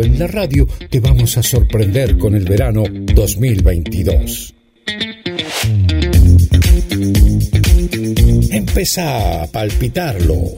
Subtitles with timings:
[0.00, 4.54] en la radio te vamos a sorprender con el verano 2022.
[8.50, 10.56] Empieza a palpitarlo.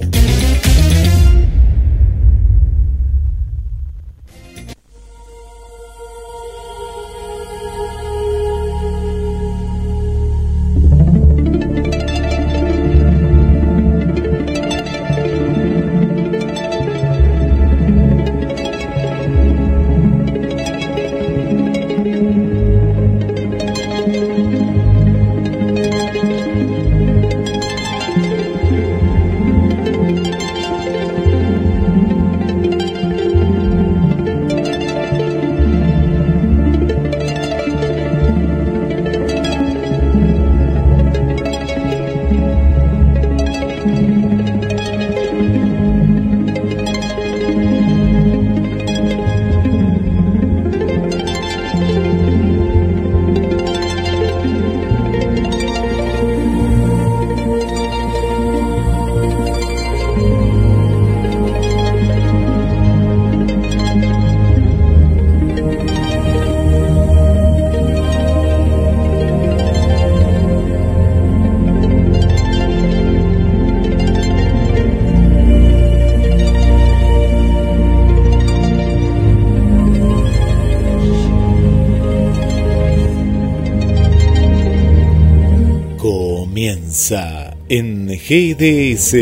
[88.27, 89.15] GDS,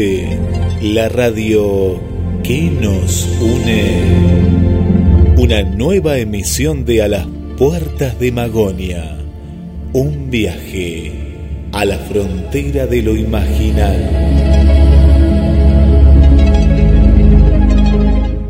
[0.80, 2.00] la radio
[2.44, 3.82] que nos une.
[5.38, 7.26] Una nueva emisión de A las
[7.58, 9.18] Puertas de Magonia.
[9.92, 11.10] Un viaje
[11.72, 14.08] a la frontera de lo imaginal.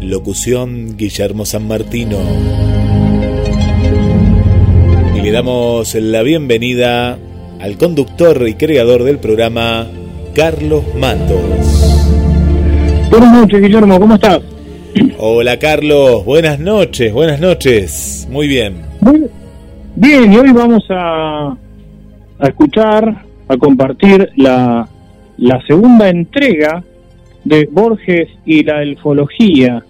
[0.03, 2.19] Locución Guillermo San Martino.
[5.17, 7.19] Y le damos la bienvenida
[7.59, 9.89] al conductor y creador del programa,
[10.35, 12.09] Carlos Matos.
[13.11, 14.41] Buenas noches, Guillermo, ¿cómo estás?
[15.19, 18.27] Hola, Carlos, buenas noches, buenas noches.
[18.31, 18.83] Muy bien.
[19.95, 21.49] bien, y hoy vamos a,
[22.39, 24.89] a escuchar, a compartir la,
[25.37, 26.83] la segunda entrega
[27.45, 29.85] de Borges y la elfología.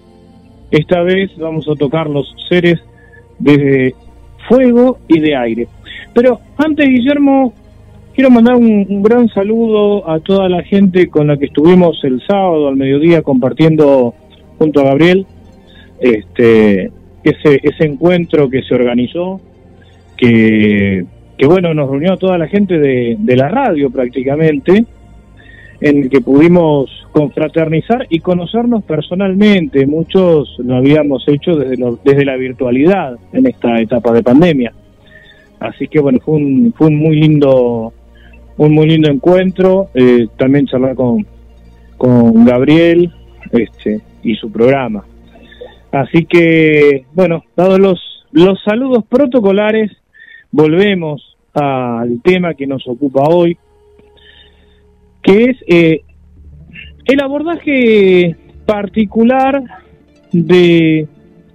[0.73, 2.81] Esta vez vamos a tocar los seres
[3.39, 3.95] de
[4.49, 5.69] fuego y de aire.
[6.13, 7.53] Pero antes, Guillermo,
[8.15, 12.69] Quiero mandar un, gran saludo a toda la gente con la que estuvimos el sábado
[12.69, 14.15] al mediodía compartiendo
[14.59, 15.27] junto a Gabriel
[15.99, 16.91] este
[17.25, 19.41] ese, ese encuentro que se organizó,
[20.17, 21.05] que,
[21.39, 24.85] que bueno, nos reunió a toda la gente de, de la radio prácticamente,
[25.81, 29.87] en el que pudimos confraternizar y conocernos personalmente.
[29.87, 34.73] Muchos lo habíamos hecho desde, desde la virtualidad en esta etapa de pandemia.
[35.61, 37.93] Así que bueno, fue un, fue un muy lindo
[38.57, 41.27] un muy lindo encuentro, eh, también charlar con,
[41.97, 43.13] con Gabriel
[43.51, 45.05] este, y su programa.
[45.91, 49.91] Así que, bueno, dados los, los saludos protocolares,
[50.51, 53.59] volvemos al tema que nos ocupa hoy,
[55.23, 56.03] que es eh,
[57.05, 59.63] el abordaje particular
[60.33, 61.07] de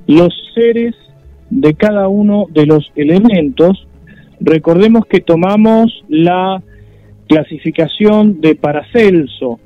[0.05, 0.95] los seres
[1.49, 3.87] de cada uno de los elementos.
[4.39, 6.61] Recordemos que tomamos la
[7.27, 9.59] clasificación de Paracelso.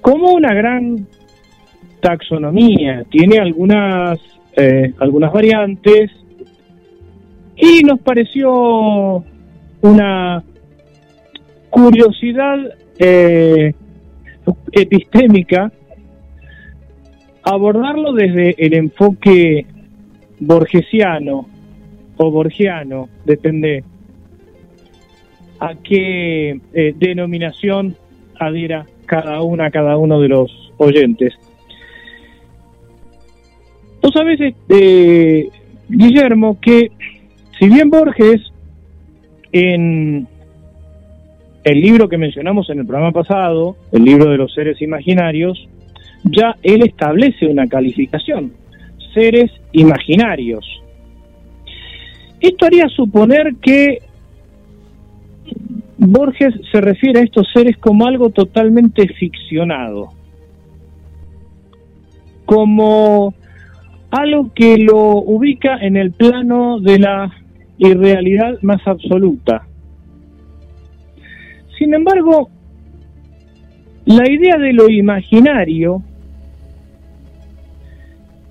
[0.00, 1.06] Como una gran
[2.00, 4.18] taxonomía, tiene algunas,
[4.56, 6.10] eh, algunas variantes
[7.56, 9.24] y nos pareció
[9.80, 10.42] una
[11.70, 12.58] curiosidad
[12.98, 13.74] eh,
[14.72, 15.72] epistémica
[17.42, 19.66] abordarlo desde el enfoque
[20.40, 21.48] borgesiano
[22.16, 23.84] o borgiano, depende
[25.60, 27.96] a qué eh, denominación
[28.38, 31.34] adhiera cada una, cada uno de los oyentes.
[34.00, 35.50] Tú sabes, este,
[35.88, 36.90] Guillermo, que
[37.58, 38.40] si bien Borges
[39.52, 40.28] en
[41.64, 45.68] el libro que mencionamos en el programa pasado, el libro de los seres imaginarios,
[46.24, 48.52] ya él establece una calificación,
[49.12, 50.64] seres imaginarios.
[52.40, 53.98] Esto haría suponer que
[55.98, 60.12] Borges se refiere a estos seres como algo totalmente ficcionado,
[62.44, 63.34] como
[64.10, 67.32] algo que lo ubica en el plano de la
[67.78, 69.66] irrealidad más absoluta.
[71.78, 72.50] Sin embargo,
[74.04, 76.02] la idea de lo imaginario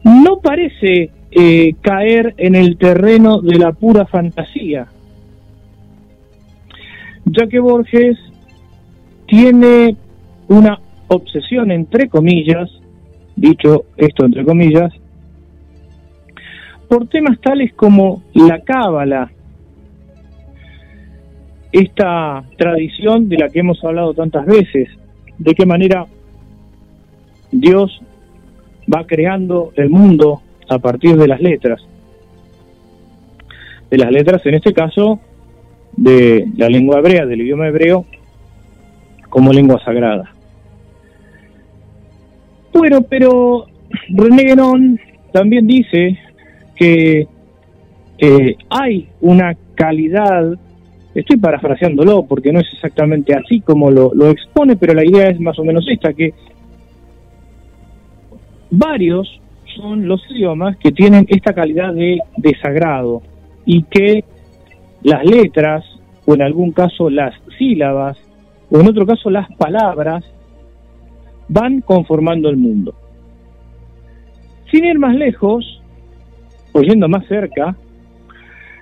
[0.03, 4.88] no parece eh, caer en el terreno de la pura fantasía,
[7.31, 8.18] ya que Borges
[9.27, 9.95] tiene
[10.47, 12.69] una obsesión, entre comillas,
[13.35, 14.94] dicho esto entre comillas,
[16.88, 19.31] por temas tales como la cábala,
[21.71, 24.89] esta tradición de la que hemos hablado tantas veces,
[25.38, 26.06] de qué manera
[27.51, 28.01] Dios
[28.91, 31.81] va creando el mundo a partir de las letras.
[33.89, 35.19] De las letras, en este caso,
[35.97, 38.05] de la lengua hebrea, del idioma hebreo,
[39.29, 40.31] como lengua sagrada.
[42.71, 43.65] Bueno, pero
[44.09, 44.55] René
[45.31, 46.17] también dice
[46.75, 47.27] que
[48.19, 50.53] eh, hay una calidad,
[51.13, 55.39] estoy parafraseándolo porque no es exactamente así como lo, lo expone, pero la idea es
[55.39, 56.33] más o menos esta, que
[58.69, 59.41] varios
[59.75, 63.21] son los idiomas que tienen esta calidad de desagrado
[63.65, 64.23] y que
[65.07, 65.86] las letras,
[66.25, 68.18] o en algún caso las sílabas,
[68.69, 70.25] o en otro caso las palabras,
[71.48, 72.94] van conformando el mundo.
[74.69, 75.81] Sin ir más lejos,
[76.74, 77.77] o yendo más cerca,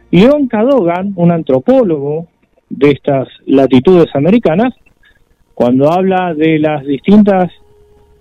[0.09, 2.27] Leon Cadogan, un antropólogo
[2.71, 4.73] de estas latitudes americanas,
[5.53, 7.51] cuando habla de las distintas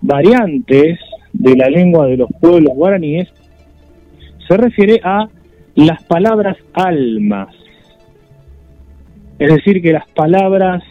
[0.03, 1.01] variantes
[1.33, 3.33] de la lengua de los pueblos guaraníes,
[4.47, 5.27] se refiere a
[5.75, 7.64] las palabras almas.
[9.39, 10.83] Es decir, que las palabras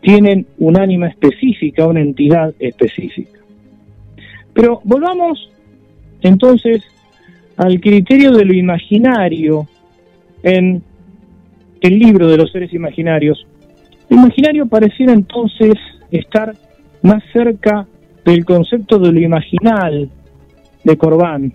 [0.00, 3.40] tienen un ánima específica, una entidad específica.
[4.52, 5.50] Pero volvamos
[6.20, 6.82] entonces
[7.56, 9.66] al criterio de lo imaginario
[10.42, 10.82] en
[11.80, 13.46] el libro de los seres imaginarios.
[14.08, 15.74] Lo imaginario pareciera entonces
[16.10, 16.54] estar
[17.02, 17.86] más cerca
[18.24, 20.08] del concepto de lo imaginal
[20.84, 21.52] de Corbán.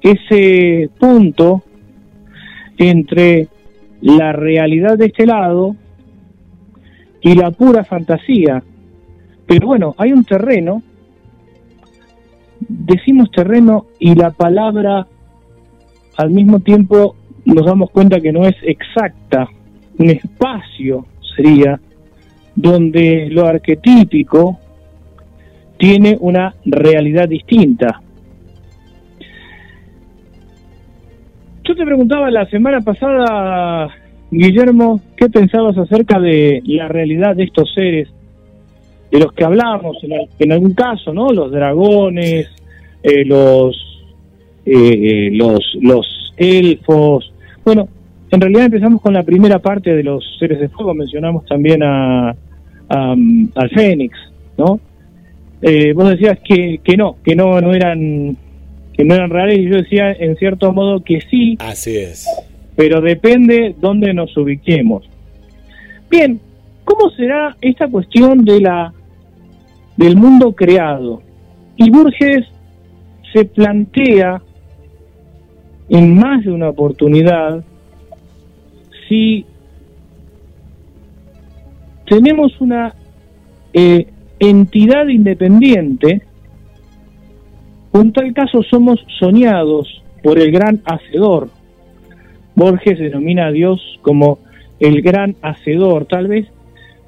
[0.00, 1.62] Ese punto
[2.78, 3.48] entre
[4.00, 5.76] la realidad de este lado
[7.20, 8.62] y la pura fantasía.
[9.46, 10.82] Pero bueno, hay un terreno,
[12.60, 15.06] decimos terreno y la palabra
[16.16, 19.48] al mismo tiempo nos damos cuenta que no es exacta,
[19.98, 21.06] un espacio
[21.36, 21.80] sería
[22.54, 24.58] donde lo arquetípico
[25.78, 28.02] tiene una realidad distinta.
[31.70, 33.88] Yo te preguntaba la semana pasada,
[34.28, 38.08] Guillermo, ¿qué pensabas acerca de la realidad de estos seres
[39.12, 39.96] de los que hablamos
[40.40, 41.28] en, algún caso, ¿no?
[41.28, 42.48] Los dragones,
[43.04, 43.76] eh, los,
[44.66, 47.32] eh, eh, los, los elfos.
[47.64, 47.86] Bueno,
[48.32, 52.34] en realidad empezamos con la primera parte de los seres de fuego, mencionamos también a,
[52.88, 54.18] al Fénix,
[54.58, 54.80] ¿no?
[55.94, 58.36] vos decías que, que no, que no, no eran
[59.00, 61.56] que no eran reales y yo decía en cierto modo que sí.
[61.58, 62.26] Así es
[62.80, 65.06] pero depende dónde nos ubiquemos.
[66.10, 66.40] Bien,
[66.82, 68.94] ¿cómo será esta cuestión de la
[69.98, 71.20] del mundo creado?
[71.76, 72.46] Y Burges
[73.34, 74.40] se plantea
[75.90, 77.62] en más de una oportunidad
[79.06, 79.44] si
[82.06, 82.94] tenemos una
[83.74, 84.06] eh,
[84.38, 86.22] entidad independiente,
[87.92, 91.48] en tal caso somos soñados por el gran hacedor,
[92.54, 94.38] Borges denomina a Dios como
[94.78, 96.46] el gran hacedor, tal vez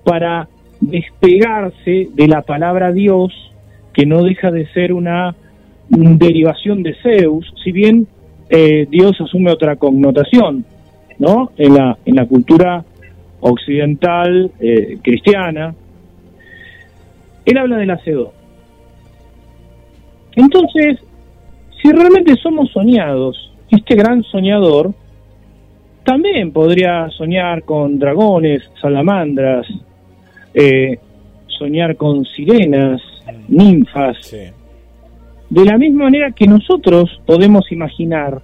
[0.04, 0.48] para
[0.80, 3.32] despegarse de la palabra Dios,
[3.92, 5.34] que no deja de ser una
[5.88, 8.06] derivación de Zeus, si bien
[8.48, 10.64] eh, Dios asume otra connotación,
[11.18, 11.52] ¿no?
[11.56, 12.84] En la, cultura
[13.40, 15.74] occidental eh, cristiana,
[17.44, 18.41] él habla del hacedor.
[20.36, 20.98] Entonces,
[21.80, 24.92] si realmente somos soñados, este gran soñador
[26.04, 29.66] también podría soñar con dragones, salamandras,
[30.54, 30.98] eh,
[31.46, 33.00] soñar con sirenas,
[33.48, 34.34] ninfas.
[35.50, 38.40] De la misma manera que nosotros podemos imaginar.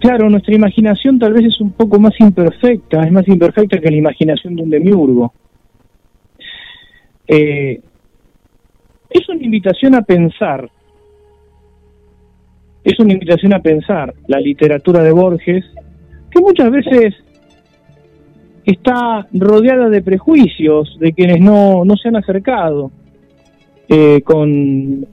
[0.00, 3.96] Claro, nuestra imaginación tal vez es un poco más imperfecta, es más imperfecta que la
[3.96, 5.32] imaginación de un demiurgo.
[7.26, 7.80] Eh,
[9.10, 10.68] es una invitación a pensar,
[12.84, 15.64] es una invitación a pensar la literatura de Borges
[16.30, 17.14] que muchas veces
[18.64, 22.90] está rodeada de prejuicios de quienes no, no se han acercado
[23.88, 25.06] eh, con,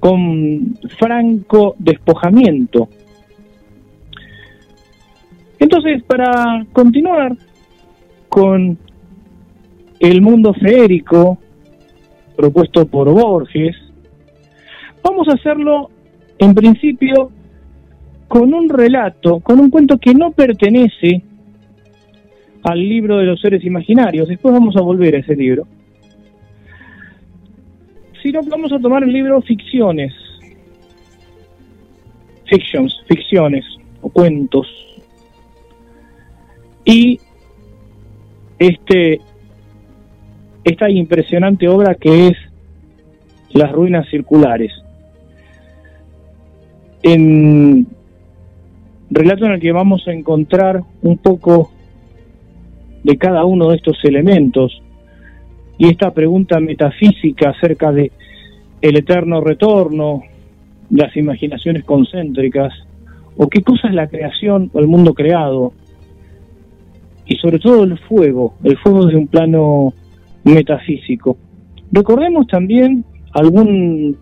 [0.00, 2.88] con franco despojamiento.
[5.58, 7.36] Entonces, para continuar
[8.28, 8.78] con
[10.00, 11.38] el mundo feérico
[12.36, 13.76] propuesto por Borges,
[15.04, 15.90] Vamos a hacerlo,
[16.38, 17.30] en principio,
[18.26, 21.22] con un relato, con un cuento que no pertenece
[22.62, 24.28] al libro de los seres imaginarios.
[24.28, 25.66] Después vamos a volver a ese libro.
[28.22, 30.14] Sino vamos a tomar el libro Ficciones.
[32.46, 33.64] Fictions, ficciones
[34.00, 34.66] o cuentos.
[36.86, 37.20] Y
[38.58, 39.20] este
[40.64, 42.36] esta impresionante obra que es
[43.52, 44.72] Las ruinas circulares.
[47.02, 47.86] En
[49.10, 51.70] relato en el que vamos a encontrar un poco
[53.04, 54.82] de cada uno de estos elementos
[55.78, 58.10] y esta pregunta metafísica acerca de
[58.80, 60.22] el eterno retorno,
[60.90, 62.72] las imaginaciones concéntricas,
[63.36, 65.72] o qué cosa es la creación o el mundo creado,
[67.26, 69.94] y sobre todo el fuego, el fuego de un plano
[70.44, 71.36] metafísico.
[71.92, 74.16] Recordemos también algún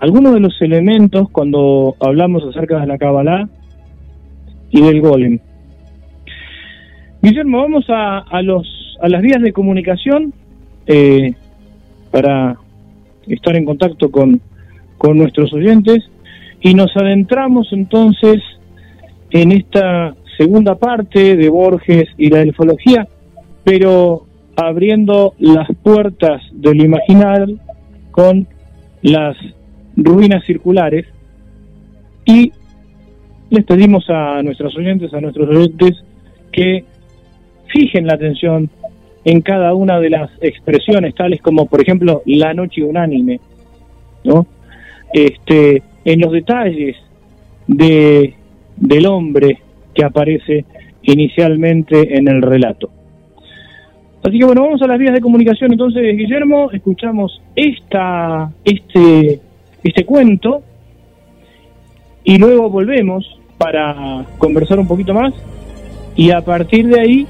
[0.00, 3.48] algunos de los elementos cuando hablamos acerca de la Kabbalah
[4.70, 5.38] y del golem.
[7.22, 10.34] Guillermo, vamos a, los, a las vías de comunicación
[10.86, 11.32] eh,
[12.10, 12.58] para
[13.26, 14.42] estar en contacto con,
[14.98, 16.04] con nuestros oyentes
[16.60, 18.42] y nos adentramos entonces
[19.30, 23.08] en esta segunda parte de Borges y la elfología,
[23.64, 27.46] pero abriendo las puertas del imaginar
[28.10, 28.46] con
[29.02, 29.36] las
[29.96, 31.06] ruinas circulares
[32.24, 32.52] y
[33.50, 36.02] les pedimos a nuestros oyentes, a nuestros oyentes,
[36.50, 36.84] que
[37.66, 38.70] fijen la atención
[39.24, 43.40] en cada una de las expresiones, tales como, por ejemplo, la noche unánime,
[44.24, 44.46] ¿no?
[45.12, 46.96] Este, en los detalles
[47.66, 48.34] de,
[48.76, 49.58] del hombre
[49.94, 50.64] que aparece
[51.02, 52.90] inicialmente en el relato.
[54.24, 59.38] Así que bueno, vamos a las vías de comunicación entonces, Guillermo, escuchamos esta, este,
[59.82, 60.62] este cuento
[62.24, 65.34] y luego volvemos para conversar un poquito más
[66.16, 67.26] y a partir de ahí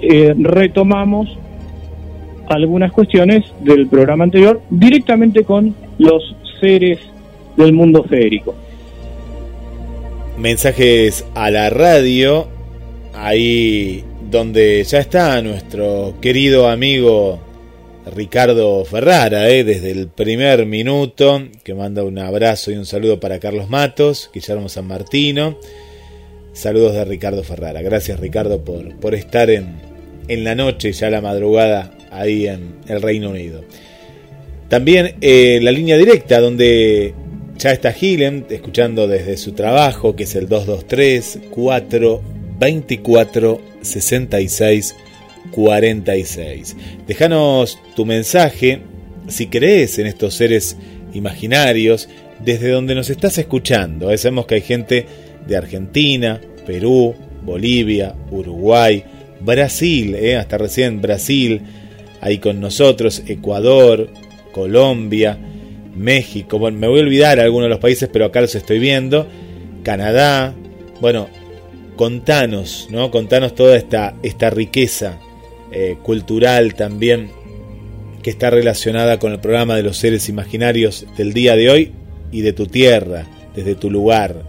[0.00, 1.36] eh, retomamos
[2.50, 7.00] algunas cuestiones del programa anterior directamente con los seres
[7.56, 8.54] del mundo férico.
[10.38, 12.46] Mensajes a la radio,
[13.12, 17.40] ahí donde ya está nuestro querido amigo
[18.14, 23.38] Ricardo Ferrara, eh, desde el primer minuto, que manda un abrazo y un saludo para
[23.38, 25.58] Carlos Matos, Guillermo San Martino.
[26.52, 27.82] Saludos de Ricardo Ferrara.
[27.82, 29.76] Gracias Ricardo por, por estar en,
[30.28, 33.64] en la noche, ya la madrugada, ahí en el Reino Unido.
[34.68, 37.14] También eh, la línea directa donde
[37.58, 41.40] ya está Gilem escuchando desde su trabajo, que es el 223
[42.58, 44.96] 424 66
[45.50, 46.76] 46.
[47.06, 48.80] Déjanos tu mensaje
[49.28, 50.76] si crees en estos seres
[51.14, 52.08] imaginarios
[52.44, 54.10] desde donde nos estás escuchando.
[54.10, 55.06] Eh, sabemos que hay gente
[55.46, 59.04] de Argentina, Perú, Bolivia, Uruguay,
[59.40, 61.62] Brasil, eh, hasta recién Brasil,
[62.20, 64.10] ahí con nosotros, Ecuador,
[64.52, 65.38] Colombia,
[65.94, 69.26] México, bueno, me voy a olvidar algunos de los países, pero acá los estoy viendo,
[69.82, 70.54] Canadá,
[71.00, 71.28] bueno,
[71.96, 73.10] contanos, ¿no?
[73.10, 75.18] Contanos toda esta, esta riqueza
[75.72, 77.30] eh, cultural también
[78.22, 81.92] que está relacionada con el programa de los seres imaginarios del día de hoy
[82.30, 84.42] y de tu tierra, desde tu lugar.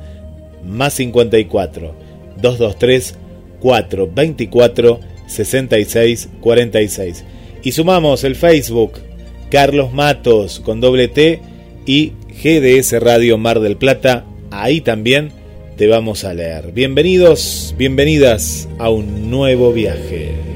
[0.66, 1.96] Más 54
[2.42, 3.16] 223
[3.60, 7.24] 424 66 46.
[7.64, 8.94] Y sumamos el Facebook
[9.50, 11.40] Carlos Matos con doble T
[11.86, 12.14] y
[12.44, 14.26] GDS Radio Mar del Plata.
[14.52, 15.32] Ahí también
[15.78, 16.72] te vamos a leer.
[16.72, 20.47] Bienvenidos, bienvenidas a un nuevo viaje.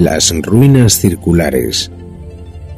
[0.00, 1.90] Las ruinas circulares,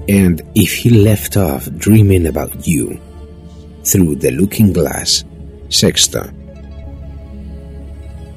[0.09, 2.99] and if he left off dreaming about you,
[3.85, 5.25] through the looking glass,
[5.69, 6.29] sexto.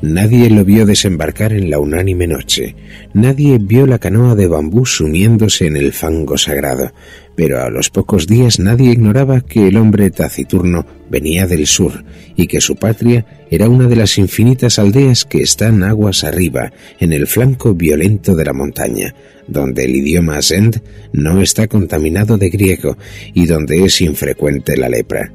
[0.05, 2.75] Nadie lo vio desembarcar en la unánime noche,
[3.15, 6.93] nadie vio la canoa de bambú sumiéndose en el fango sagrado,
[7.35, 12.45] pero a los pocos días nadie ignoraba que el hombre taciturno venía del sur y
[12.45, 17.25] que su patria era una de las infinitas aldeas que están aguas arriba, en el
[17.25, 19.15] flanco violento de la montaña,
[19.47, 20.83] donde el idioma Zend
[21.13, 22.95] no está contaminado de griego
[23.33, 25.31] y donde es infrecuente la lepra.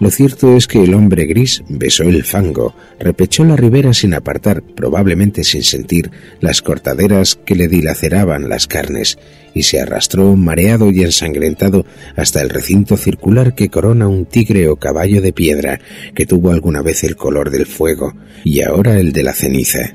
[0.00, 4.62] Lo cierto es que el hombre gris besó el fango, repechó la ribera sin apartar,
[4.62, 9.18] probablemente sin sentir, las cortaderas que le dilaceraban las carnes,
[9.54, 14.76] y se arrastró mareado y ensangrentado hasta el recinto circular que corona un tigre o
[14.76, 15.80] caballo de piedra
[16.14, 18.14] que tuvo alguna vez el color del fuego
[18.44, 19.94] y ahora el de la ceniza.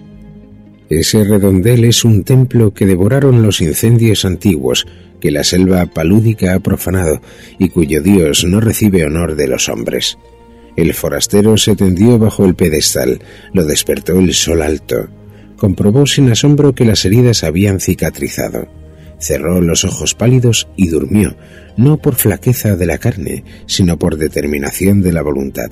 [0.90, 4.86] Ese redondel es un templo que devoraron los incendios antiguos,
[5.20, 7.22] que la selva palúdica ha profanado
[7.58, 10.18] y cuyo dios no recibe honor de los hombres.
[10.76, 13.22] El forastero se tendió bajo el pedestal,
[13.54, 15.08] lo despertó el sol alto.
[15.56, 18.68] Comprobó sin asombro que las heridas habían cicatrizado.
[19.20, 21.36] Cerró los ojos pálidos y durmió,
[21.78, 25.72] no por flaqueza de la carne, sino por determinación de la voluntad.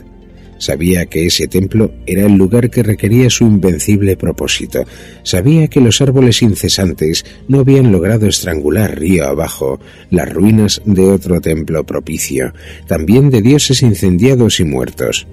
[0.62, 4.86] Sabía que ese templo era el lugar que requería su invencible propósito.
[5.24, 9.80] Sabía que los árboles incesantes no habían logrado estrangular río abajo
[10.12, 12.53] las ruinas de otro templo propicio,
[12.86, 15.25] también de dioses incendiados y muertos.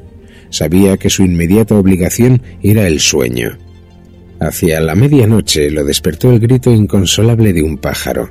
[0.48, 3.58] Sabía que su inmediata obligación era el sueño.
[4.40, 8.30] Hacia la medianoche lo despertó el grito inconsolable de un pájaro.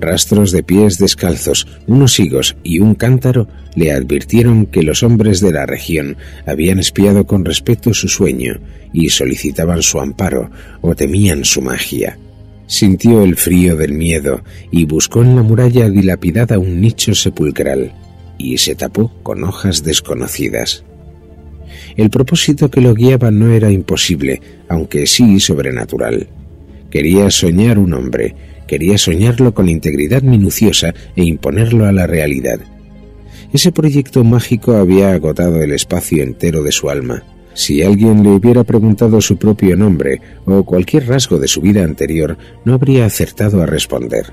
[0.00, 5.52] Rastros de pies descalzos, unos higos y un cántaro le advirtieron que los hombres de
[5.52, 6.16] la región
[6.46, 8.60] habían espiado con respeto su sueño
[8.94, 12.18] y solicitaban su amparo o temían su magia.
[12.66, 17.92] Sintió el frío del miedo y buscó en la muralla dilapidada un nicho sepulcral
[18.38, 20.82] y se tapó con hojas desconocidas.
[21.96, 26.28] El propósito que lo guiaba no era imposible, aunque sí sobrenatural.
[26.90, 28.34] Quería soñar un hombre,
[28.70, 32.60] Quería soñarlo con integridad minuciosa e imponerlo a la realidad.
[33.52, 37.24] Ese proyecto mágico había agotado el espacio entero de su alma.
[37.52, 42.38] Si alguien le hubiera preguntado su propio nombre o cualquier rasgo de su vida anterior,
[42.64, 44.26] no habría acertado a responder.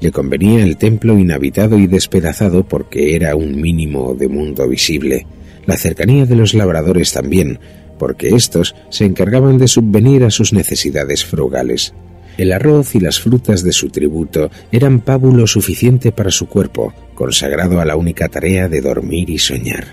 [0.00, 5.26] Le convenía el templo inhabitado y despedazado porque era un mínimo de mundo visible,
[5.66, 7.58] la cercanía de los labradores también,
[7.98, 11.94] porque éstos se encargaban de subvenir a sus necesidades frugales.
[12.36, 17.80] El arroz y las frutas de su tributo eran pábulo suficiente para su cuerpo, consagrado
[17.80, 19.86] a la única tarea de dormir y soñar.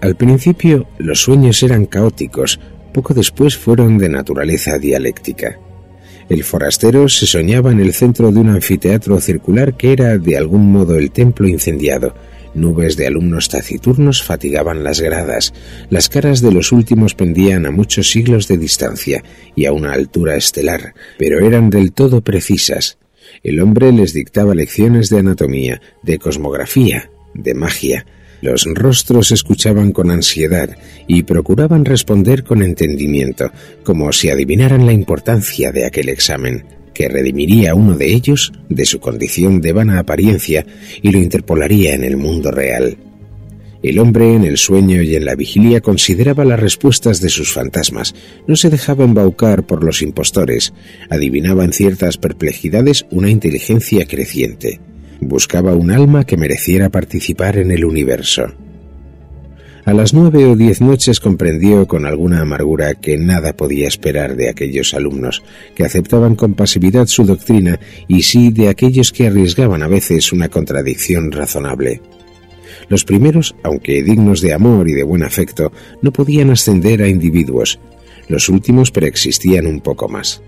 [0.00, 2.60] Al principio los sueños eran caóticos,
[2.92, 5.58] poco después fueron de naturaleza dialéctica.
[6.28, 10.70] El forastero se soñaba en el centro de un anfiteatro circular que era de algún
[10.70, 12.14] modo el templo incendiado,
[12.54, 15.54] Nubes de alumnos taciturnos fatigaban las gradas,
[15.88, 19.24] las caras de los últimos pendían a muchos siglos de distancia
[19.56, 22.98] y a una altura estelar, pero eran del todo precisas.
[23.42, 28.06] El hombre les dictaba lecciones de anatomía, de cosmografía, de magia.
[28.42, 33.50] Los rostros escuchaban con ansiedad y procuraban responder con entendimiento,
[33.84, 38.84] como si adivinaran la importancia de aquel examen que redimiría a uno de ellos de
[38.84, 40.66] su condición de vana apariencia
[41.00, 42.96] y lo interpolaría en el mundo real.
[43.82, 48.14] El hombre en el sueño y en la vigilia consideraba las respuestas de sus fantasmas,
[48.46, 50.72] no se dejaba embaucar por los impostores,
[51.10, 54.78] adivinaba en ciertas perplejidades una inteligencia creciente,
[55.20, 58.54] buscaba un alma que mereciera participar en el universo.
[59.84, 64.48] A las nueve o diez noches comprendió con alguna amargura que nada podía esperar de
[64.48, 65.42] aquellos alumnos,
[65.74, 70.48] que aceptaban con pasividad su doctrina y sí de aquellos que arriesgaban a veces una
[70.48, 72.00] contradicción razonable.
[72.88, 77.80] Los primeros, aunque dignos de amor y de buen afecto, no podían ascender a individuos.
[78.28, 80.42] Los últimos preexistían un poco más.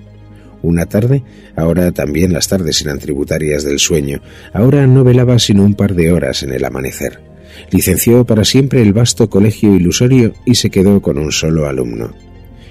[0.63, 1.25] Una tarde,
[1.57, 6.13] ahora también las tardes eran tributarias del sueño, ahora no velaba sino un par de
[6.13, 7.34] horas en el amanecer
[7.71, 12.13] licenció para siempre el vasto colegio ilusorio y se quedó con un solo alumno.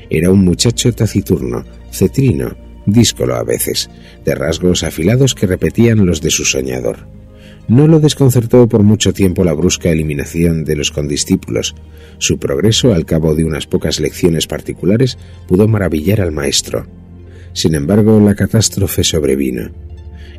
[0.10, 3.89] Era un muchacho taciturno, cetrino, díscolo a veces,
[4.26, 7.08] de rasgos afilados que repetían los de su soñador.
[7.67, 11.76] No lo desconcertó por mucho tiempo la brusca eliminación de los condiscípulos.
[12.17, 15.17] Su progreso, al cabo de unas pocas lecciones particulares,
[15.48, 16.86] pudo maravillar al maestro.
[17.54, 19.72] Sin embargo, la catástrofe sobrevino.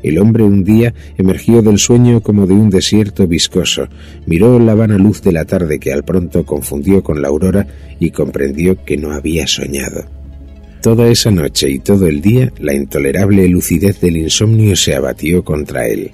[0.04, 3.88] El hombre un día emergió del sueño como de un desierto viscoso,
[4.26, 7.66] miró la vana luz de la tarde que al pronto confundió con la aurora
[7.98, 10.04] y comprendió que no había soñado.
[10.82, 15.88] Toda esa noche y todo el día la intolerable lucidez del insomnio se abatió contra
[15.88, 16.10] él.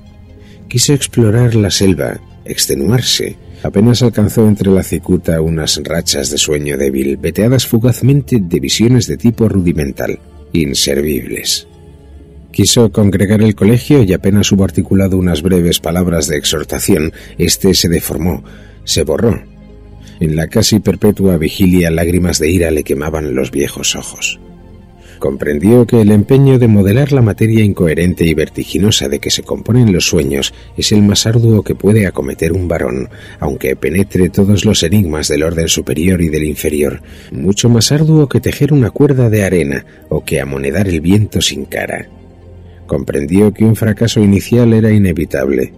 [0.68, 3.36] Quiso explorar la selva, extenuarse.
[3.64, 9.16] Apenas alcanzó entre la cicuta unas rachas de sueño débil, veteadas fugazmente de visiones de
[9.16, 10.20] tipo rudimental,
[10.52, 11.66] inservibles.
[12.52, 17.88] Quiso congregar el colegio y apenas hubo articulado unas breves palabras de exhortación, éste se
[17.88, 18.42] deformó,
[18.84, 19.40] se borró.
[20.18, 24.40] En la casi perpetua vigilia lágrimas de ira le quemaban los viejos ojos.
[25.20, 29.92] Comprendió que el empeño de modelar la materia incoherente y vertiginosa de que se componen
[29.92, 34.82] los sueños es el más arduo que puede acometer un varón, aunque penetre todos los
[34.82, 39.44] enigmas del orden superior y del inferior, mucho más arduo que tejer una cuerda de
[39.44, 42.08] arena o que amonedar el viento sin cara.
[42.90, 45.72] Comprendió que un fracaso inicial era inevitable.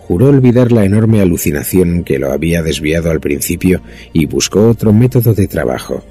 [0.00, 3.80] Juró olvidar la enorme alucinación que lo había desviado al principio
[4.12, 6.04] y buscó otro método de trabajo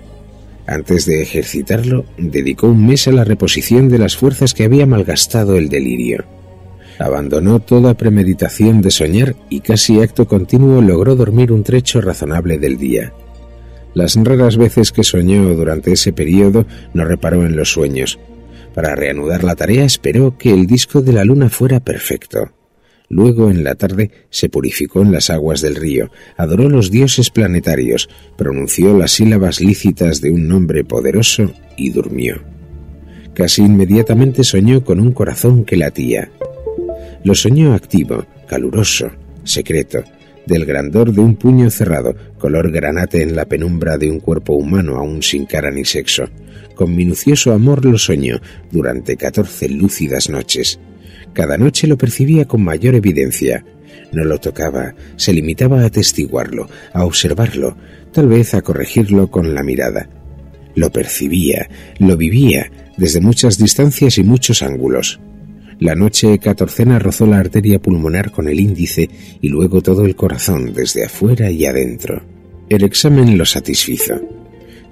[0.72, 5.58] antes de ejercitarlo, dedicó un mes a la reposición de las fuerzas que había malgastado
[5.58, 6.24] el delirio.
[6.98, 12.78] Abandonó toda premeditación de soñar y casi acto continuo logró dormir un trecho razonable del
[12.78, 13.12] día.
[13.94, 18.18] Las raras veces que soñó durante ese periodo no reparó en los sueños.
[18.74, 22.52] Para reanudar la tarea esperó que el disco de la luna fuera perfecto.
[23.10, 28.10] Luego, en la tarde, se purificó en las aguas del río, adoró los dioses planetarios,
[28.38, 32.42] pronunció las sílabas lícitas de un nombre poderoso y durmió.
[33.34, 36.32] Casi inmediatamente soñó con un corazón que latía.
[37.26, 39.12] Lo soñó activo, caluroso,
[39.44, 40.04] secreto,
[40.46, 44.98] del grandor de un puño cerrado, color granate en la penumbra de un cuerpo humano
[44.98, 46.30] aún sin cara ni sexo.
[46.76, 50.80] Con minucioso amor lo soñó durante catorce lúcidas noches.
[51.34, 53.64] Cada noche lo percibía con mayor evidencia.
[54.12, 57.78] No lo tocaba, se limitaba a atestiguarlo, a observarlo,
[58.12, 60.10] tal vez a corregirlo con la mirada.
[60.76, 65.20] Lo percibía, lo vivía, desde muchas distancias y muchos ángulos.
[65.82, 69.10] La noche catorcena rozó la arteria pulmonar con el índice
[69.42, 72.22] y luego todo el corazón desde afuera y adentro.
[72.70, 74.14] El examen lo satisfizo.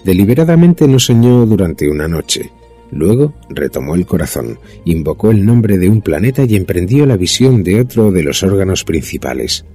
[0.03, 2.49] Deliberadamente no soñó durante una noche.
[2.89, 7.81] Luego retomó el corazón, invocó el nombre de un planeta y emprendió la visión de
[7.81, 9.65] otro de los órganos principales.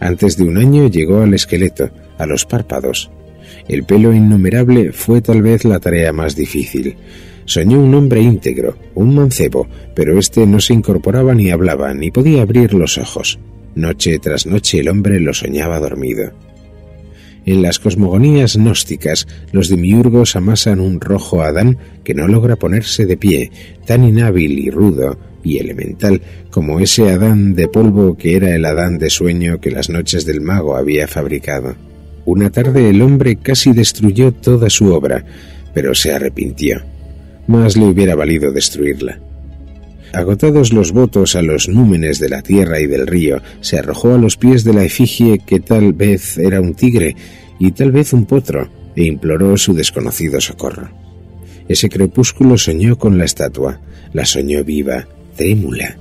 [0.00, 3.10] Antes de un año llegó al esqueleto, a los párpados.
[3.68, 6.96] El pelo innumerable fue tal vez la tarea más difícil.
[7.48, 12.42] Soñó un hombre íntegro, un mancebo, pero éste no se incorporaba ni hablaba, ni podía
[12.42, 13.38] abrir los ojos.
[13.74, 16.30] Noche tras noche el hombre lo soñaba dormido.
[17.46, 23.16] En las cosmogonías gnósticas, los demiurgos amasan un rojo Adán que no logra ponerse de
[23.16, 23.50] pie,
[23.86, 28.98] tan inhábil y rudo y elemental como ese Adán de polvo que era el Adán
[28.98, 31.76] de sueño que las noches del mago había fabricado.
[32.26, 35.24] Una tarde el hombre casi destruyó toda su obra,
[35.72, 36.82] pero se arrepintió.
[37.48, 39.18] Más le hubiera valido destruirla.
[40.12, 44.18] Agotados los votos a los númenes de la tierra y del río, se arrojó a
[44.18, 47.16] los pies de la efigie que tal vez era un tigre
[47.58, 50.90] y tal vez un potro, e imploró su desconocido socorro.
[51.68, 53.80] Ese crepúsculo soñó con la estatua,
[54.12, 55.06] la soñó viva,
[55.36, 55.98] trémula.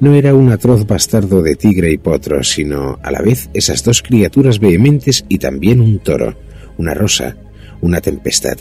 [0.00, 4.02] No era un atroz bastardo de tigre y potro, sino a la vez esas dos
[4.02, 6.36] criaturas vehementes y también un toro,
[6.78, 7.36] una rosa,
[7.80, 8.58] una tempestad.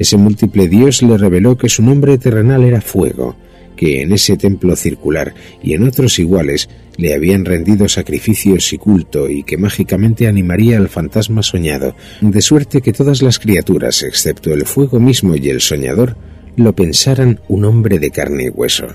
[0.00, 3.36] Ese múltiple dios le reveló que su nombre terrenal era fuego,
[3.76, 9.28] que en ese templo circular y en otros iguales le habían rendido sacrificios y culto
[9.28, 14.64] y que mágicamente animaría al fantasma soñado, de suerte que todas las criaturas, excepto el
[14.64, 16.16] fuego mismo y el soñador,
[16.56, 18.86] lo pensaran un hombre de carne y hueso.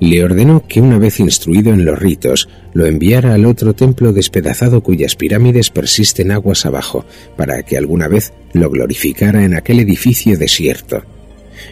[0.00, 4.82] Le ordenó que una vez instruido en los ritos, lo enviara al otro templo despedazado
[4.82, 7.04] cuyas pirámides persisten aguas abajo,
[7.36, 11.04] para que alguna vez lo glorificara en aquel edificio desierto,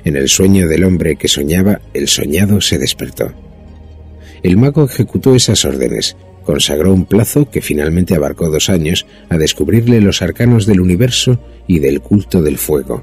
[0.04, 3.32] en el sueño del hombre que soñaba, el soñado se despertó.
[4.42, 10.00] El mago ejecutó esas órdenes, consagró un plazo que finalmente abarcó dos años a descubrirle
[10.00, 13.02] los arcanos del universo y del culto del fuego.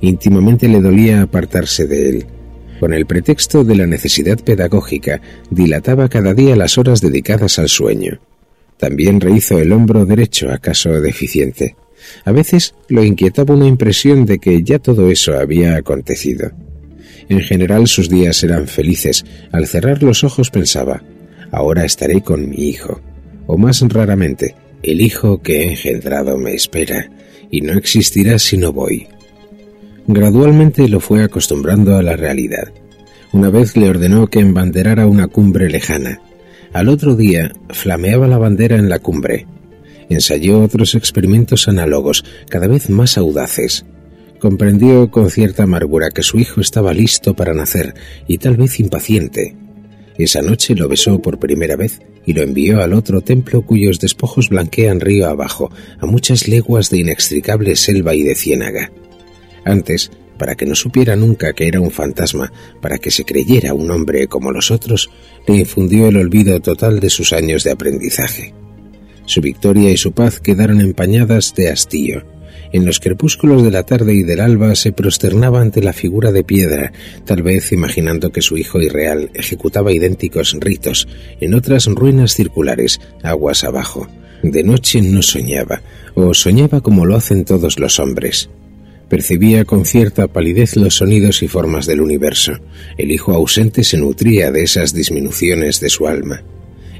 [0.00, 2.26] Íntimamente le dolía apartarse de él.
[2.80, 8.20] Con el pretexto de la necesidad pedagógica, dilataba cada día las horas dedicadas al sueño.
[8.78, 11.76] También rehizo el hombro derecho, acaso deficiente.
[12.24, 16.52] A veces lo inquietaba una impresión de que ya todo eso había acontecido.
[17.28, 19.26] En general sus días eran felices.
[19.52, 21.02] Al cerrar los ojos pensaba,
[21.52, 23.02] ahora estaré con mi hijo.
[23.46, 27.10] O más raramente, el hijo que he engendrado me espera,
[27.50, 29.06] y no existirá si no voy.
[30.12, 32.72] Gradualmente lo fue acostumbrando a la realidad.
[33.32, 36.20] Una vez le ordenó que embanderara una cumbre lejana.
[36.72, 39.46] Al otro día flameaba la bandera en la cumbre,
[40.08, 43.86] ensayó otros experimentos análogos, cada vez más audaces.
[44.40, 47.94] Comprendió con cierta amargura que su hijo estaba listo para nacer
[48.26, 49.54] y tal vez impaciente.
[50.18, 54.48] Esa noche lo besó por primera vez y lo envió al otro templo cuyos despojos
[54.48, 55.70] blanquean río abajo,
[56.00, 58.90] a muchas leguas de inextricable selva y de ciénaga.
[59.64, 63.90] Antes, para que no supiera nunca que era un fantasma, para que se creyera un
[63.90, 65.10] hombre como los otros,
[65.46, 68.54] le infundió el olvido total de sus años de aprendizaje.
[69.26, 72.24] Su victoria y su paz quedaron empañadas de hastío.
[72.72, 76.42] En los crepúsculos de la tarde y del alba se prosternaba ante la figura de
[76.42, 76.90] piedra,
[77.26, 81.06] tal vez imaginando que su hijo irreal ejecutaba idénticos ritos
[81.40, 84.08] en otras ruinas circulares, aguas abajo.
[84.42, 85.82] De noche no soñaba,
[86.14, 88.48] o soñaba como lo hacen todos los hombres.
[89.10, 92.52] Percibía con cierta palidez los sonidos y formas del universo.
[92.96, 96.44] El hijo ausente se nutría de esas disminuciones de su alma.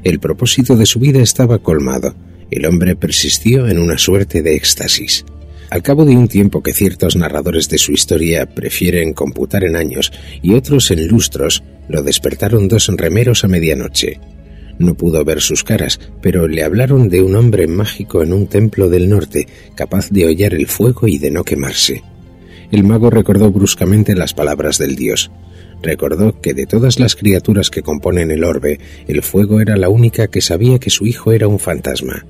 [0.03, 2.13] El propósito de su vida estaba colmado.
[2.51, 5.23] El hombre persistió en una suerte de éxtasis.
[5.69, 10.11] Al cabo de un tiempo que ciertos narradores de su historia prefieren computar en años
[10.41, 14.19] y otros en lustros, lo despertaron dos remeros a medianoche.
[14.79, 18.89] No pudo ver sus caras, pero le hablaron de un hombre mágico en un templo
[18.89, 22.03] del norte, capaz de hollar el fuego y de no quemarse.
[22.71, 25.31] El mago recordó bruscamente las palabras del dios.
[25.81, 30.27] Recordó que de todas las criaturas que componen el orbe, el fuego era la única
[30.27, 32.25] que sabía que su hijo era un fantasma.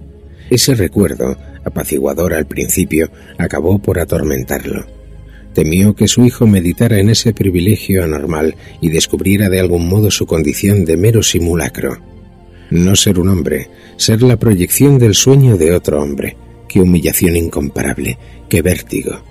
[0.49, 4.85] Ese recuerdo, apaciguador al principio, acabó por atormentarlo.
[5.53, 10.25] Temió que su hijo meditara en ese privilegio anormal y descubriera de algún modo su
[10.25, 11.99] condición de mero simulacro.
[12.71, 16.37] No ser un hombre, ser la proyección del sueño de otro hombre.
[16.69, 19.21] Qué humillación incomparable, qué vértigo.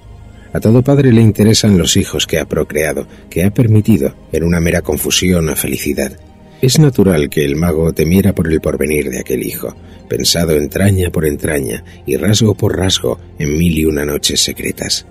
[0.53, 4.61] A todo padre le interesan los hijos que ha procreado, que ha permitido, en una
[4.61, 6.19] mera confusión a felicidad.
[6.61, 9.75] Es natural que el mago temiera por el porvenir de aquel hijo,
[10.07, 15.07] pensado entraña por entraña y rasgo por rasgo en mil y una noches secretas.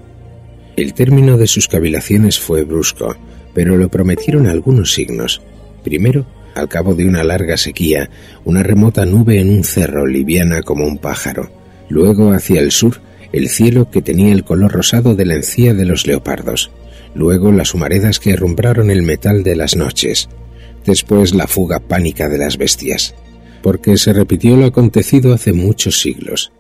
[0.76, 3.16] El término de sus cavilaciones fue brusco,
[3.56, 5.42] pero lo prometieron algunos signos.
[5.84, 8.10] Primero, al cabo de una larga sequía,
[8.46, 11.52] una remota nube en un cerro liviana como un pájaro.
[11.90, 15.86] Luego, hacia el sur, el cielo que tenía el color rosado de la encía de
[15.86, 16.72] los leopardos.
[17.16, 20.30] Luego, las humaredas que herrumbraron el metal de las noches.
[20.86, 23.16] Después, la fuga pánica de las bestias.
[23.62, 26.52] Porque se repitió lo acontecido hace muchos siglos.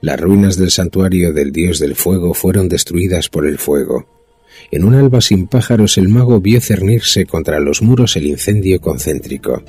[0.00, 4.15] Las ruinas del santuario del dios del fuego fueron destruidas por el fuego.
[4.70, 9.62] En un alba sin pájaros el mago vio cernirse contra los muros el incendio concéntrico.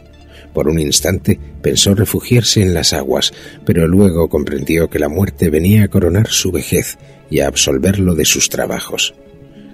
[0.53, 3.31] Por un instante pensó refugiarse en las aguas,
[3.65, 6.97] pero luego comprendió que la muerte venía a coronar su vejez
[7.29, 9.13] y a absolverlo de sus trabajos.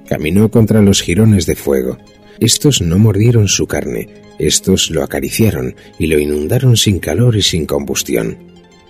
[0.07, 1.97] Caminó contra los jirones de fuego.
[2.39, 7.65] Estos no mordieron su carne, estos lo acariciaron y lo inundaron sin calor y sin
[7.65, 8.37] combustión.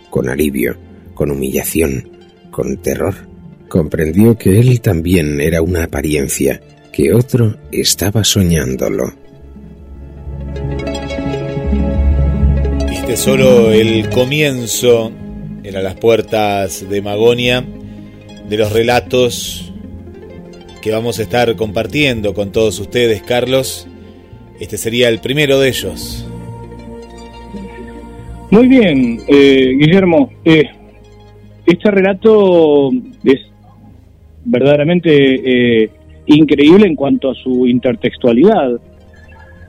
[0.10, 0.78] Con alivio,
[1.14, 2.10] con humillación,
[2.50, 3.28] con terror,
[3.74, 9.12] comprendió que él también era una apariencia, que otro estaba soñándolo.
[12.88, 15.12] Viste solo el comienzo,
[15.64, 17.66] era las puertas de Magonia,
[18.48, 19.74] de los relatos
[20.84, 23.88] que vamos a estar compartiendo con todos ustedes, Carlos.
[24.60, 26.28] Este sería el primero de ellos.
[28.52, 30.32] Muy bien, eh, Guillermo.
[30.46, 30.66] Eh,
[31.66, 32.92] este relato
[33.24, 33.53] es
[34.46, 35.90] verdaderamente eh,
[36.28, 38.80] increíble en cuanto a su intertextualidad.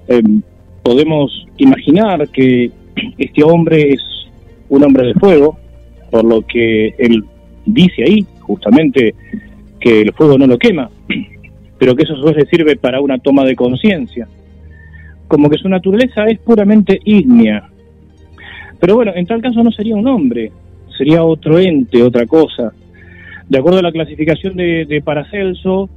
[0.09, 0.43] Em,
[0.83, 2.71] podemos imaginar que
[3.19, 4.01] este hombre es
[4.69, 5.59] un hombre de fuego,
[6.11, 7.25] por lo que él
[7.67, 9.15] dice ahí, justamente,
[9.81, 10.91] que el fuego no lo quema,
[11.79, 14.29] pero que eso solo le sirve para una toma de conciencia.
[15.29, 17.69] Como que su naturaleza es puramente ígnea.
[18.79, 20.53] Pero bueno, en tal caso no sería un hombre,
[20.97, 22.73] sería otro ente, otra cosa.
[23.49, 25.91] De acuerdo a la clasificación de, Paracelso,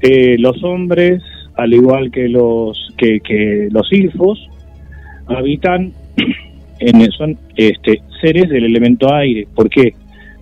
[0.00, 1.22] eh, los hombres,
[1.54, 4.48] al igual que los que, los silfos,
[5.26, 5.92] habitan
[6.78, 9.46] en, son este, seres del elemento aire.
[9.54, 9.94] ¿Por qué?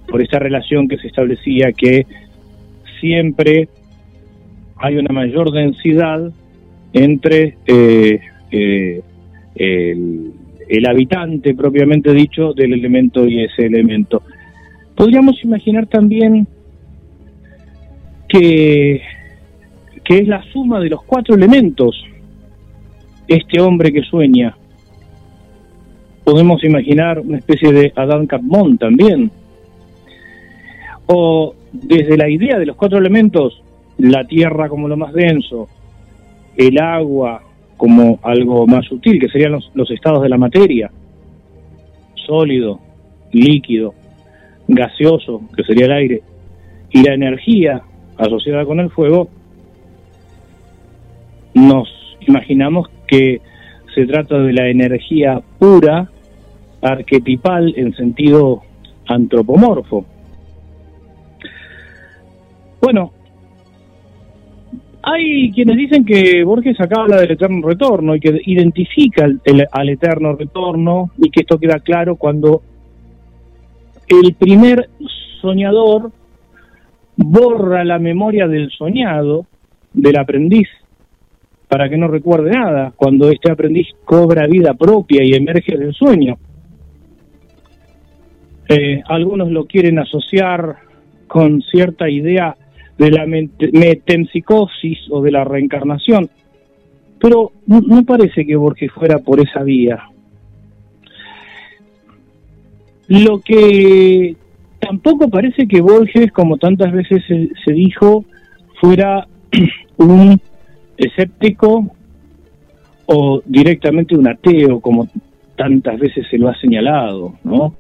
[0.09, 2.07] Por esa relación que se establecía que
[3.01, 3.69] siempre
[4.77, 6.31] hay una mayor densidad
[6.93, 9.03] entre eh, eh,
[9.55, 10.33] el,
[10.69, 14.23] el, habitante propiamente dicho del elemento y ese elemento.
[15.01, 16.47] Podríamos imaginar también
[18.29, 19.01] que,
[20.05, 22.05] que es la suma de los cuatro elementos
[23.27, 24.55] este hombre que sueña.
[26.23, 29.31] Podemos imaginar una especie de Adán Capmón también.
[31.07, 33.63] O desde la idea de los cuatro elementos,
[33.97, 35.67] la tierra como lo más denso,
[36.59, 37.43] el agua
[37.79, 40.91] como algo más sutil, que serían los, los estados de la materia,
[42.27, 42.79] sólido,
[43.33, 43.95] líquido,
[44.74, 46.22] gaseoso, que sería el aire,
[46.90, 47.83] y la energía
[48.16, 49.28] asociada con el fuego,
[51.54, 51.88] nos
[52.26, 53.40] imaginamos que
[53.94, 56.09] se trata de la energía pura,
[56.83, 58.62] arquetipal en sentido
[59.06, 60.06] antropomorfo.
[62.80, 63.12] Bueno,
[65.02, 69.26] hay quienes dicen que Borges acá habla del eterno retorno y que identifica
[69.72, 72.62] al eterno retorno y que esto queda claro cuando
[74.11, 74.90] el primer
[75.40, 76.12] soñador
[77.16, 79.46] borra la memoria del soñado,
[79.92, 80.68] del aprendiz,
[81.68, 86.37] para que no recuerde nada, cuando este aprendiz cobra vida propia y emerge del sueño.
[88.68, 90.77] Eh, algunos lo quieren asociar
[91.27, 92.57] con cierta idea
[92.99, 96.29] de la metempsicosis o de la reencarnación,
[97.20, 100.03] pero no, parece que Borges fuera por esa vía.
[103.11, 104.37] Lo que
[104.79, 108.25] tampoco parece que Borges, como tantas veces se, dijo,
[108.81, 109.27] fuera
[109.96, 110.40] un
[110.96, 111.90] escéptico
[113.07, 115.09] o directamente un ateo, como
[115.57, 117.75] tantas veces se lo ha señalado, ¿no?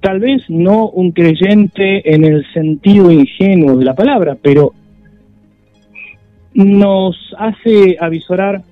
[0.00, 4.72] Tal vez no un creyente en el sentido ingenuo de la palabra, pero
[6.54, 8.62] nos hace avisorar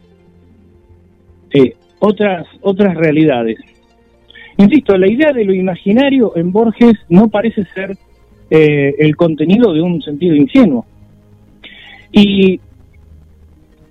[1.53, 3.59] eh, otras, otras realidades.
[4.59, 7.97] Insisto, la idea de lo imaginario en Borges no parece ser
[8.51, 10.85] eh, el contenido de un sentido ingenuo.
[12.13, 12.59] Y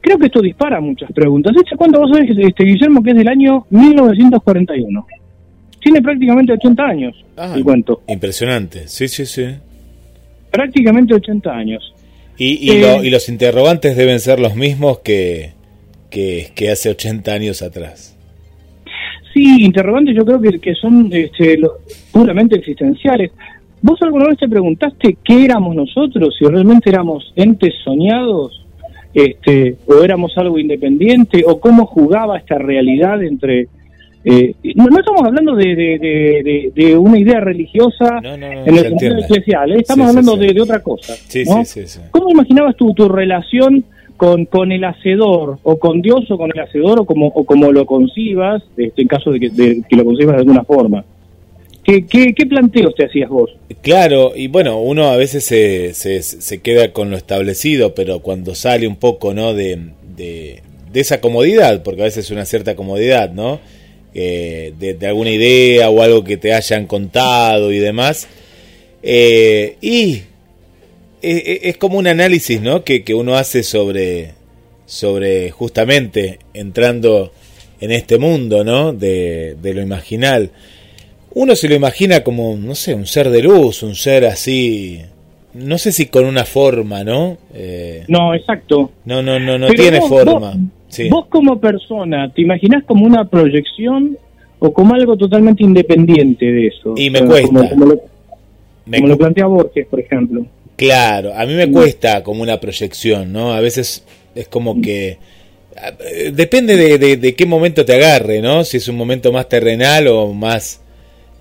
[0.02, 1.54] creo que esto dispara muchas preguntas.
[1.78, 5.08] ¿Cuánto vos sabés, este, Guillermo, que es del año 1941?
[5.82, 8.02] Tiene prácticamente 80 años ah, el cuento.
[8.08, 9.46] Impresionante, sí, sí, sí.
[10.52, 11.94] Prácticamente 80 años.
[12.38, 15.54] Y, eh, y, los interrogantes deben ser los mismos que,
[16.10, 18.17] que, hace 80 años atrás.
[19.34, 21.60] Sí, interrogantes yo creo que, que son este,
[22.12, 23.32] puramente existenciales.
[23.82, 26.36] ¿Vos alguna vez te preguntaste qué éramos nosotros?
[26.38, 28.66] Si realmente éramos entes soñados,
[29.13, 33.68] este, o éramos algo independiente, o cómo jugaba esta realidad entre
[34.30, 39.78] eh, no, estamos hablando de, de, una idea religiosa en el sentido eclesial, ¿eh?
[39.80, 41.13] estamos hablando De, otra cosa.
[42.12, 43.86] ¿Cómo imaginabas tú tu relación
[44.18, 47.72] con, con el hacedor, o con Dios, o con el hacedor, o como, o como
[47.72, 49.50] lo concibas, este, en caso de que,
[49.88, 51.06] que lo concibas de alguna forma?
[51.84, 53.50] ¿Qué, qué, qué planteos te hacías vos?
[53.82, 58.56] Claro, y bueno, uno a veces se, se, se queda con lo establecido, pero cuando
[58.56, 59.54] sale un poco ¿no?
[59.54, 59.80] de,
[60.18, 63.60] de, de esa comodidad, porque a veces es una cierta comodidad, ¿no?
[64.14, 68.28] Eh, de, alguna idea o algo que te hayan contado y demás.
[69.04, 70.24] Eh, y
[71.28, 72.84] es, como un análisis ¿no?
[72.84, 74.32] que, uno hace sobre,
[74.86, 77.32] sobre justamente entrando
[77.80, 78.94] en este mundo ¿no?
[78.94, 80.52] de, lo imaginal.
[81.34, 85.02] Uno se lo imagina como, no sé, un ser de luz, un ser así,
[85.54, 87.38] no sé si con una forma, ¿no?
[87.54, 88.92] Eh, no, exacto.
[89.06, 90.56] No, no, no, no tiene forma.
[91.10, 94.18] Vos como persona, ¿te imaginás como una proyección
[94.60, 96.94] o como algo totalmente independiente de eso?
[96.96, 97.70] Y me cuesta.
[97.70, 100.46] Como, lo, plantea Borges, por ejemplo.
[100.78, 103.52] Claro, a mí me cuesta como una proyección, ¿no?
[103.52, 105.18] A veces es como que...
[106.00, 108.63] Eh, depende de, de, qué momento te agarre, ¿no?
[108.63, 110.82] Si es un momento más terrenal o más,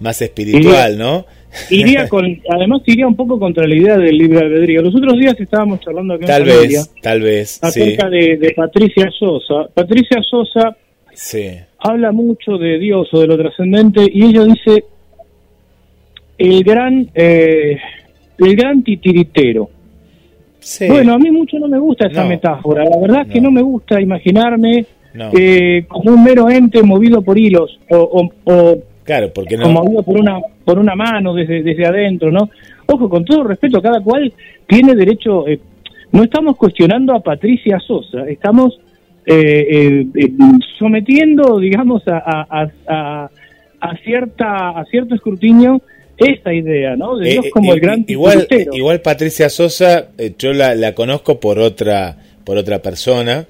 [0.00, 1.26] más espiritual, ¿no?
[1.70, 4.82] Iría con, además iría un poco contra la idea del libre albedrío.
[4.82, 9.68] Los otros días estábamos charlando acá tal vez, tal vez, acerca de, Patricia Sosa.
[9.72, 10.76] Patricia Sosa
[11.78, 14.84] habla mucho de Dios o de lo trascendente y ella dice
[16.38, 17.78] el gran, eh,
[18.38, 19.70] el gran titiritero.
[20.88, 22.84] Bueno, a mí mucho no me gusta esa metáfora.
[22.84, 24.84] La verdad es que no me gusta imaginarme
[25.32, 29.62] eh, como un mero ente movido por hilos o, o Claro, porque no.
[29.62, 32.50] Como por una, por una mano desde, desde adentro, ¿no?
[32.86, 34.32] Ojo, con todo respeto, cada cual
[34.66, 35.46] tiene derecho.
[35.46, 35.60] Eh,
[36.10, 38.80] no estamos cuestionando a Patricia Sosa, estamos
[39.24, 40.30] eh, eh,
[40.76, 43.30] sometiendo, digamos, a, a,
[43.80, 45.82] a, cierta, a cierto escrutinio
[46.18, 47.16] esta idea, ¿no?
[47.16, 52.18] De Dios como el gran igual, igual Patricia Sosa, yo la, la conozco por otra,
[52.44, 53.46] por otra persona.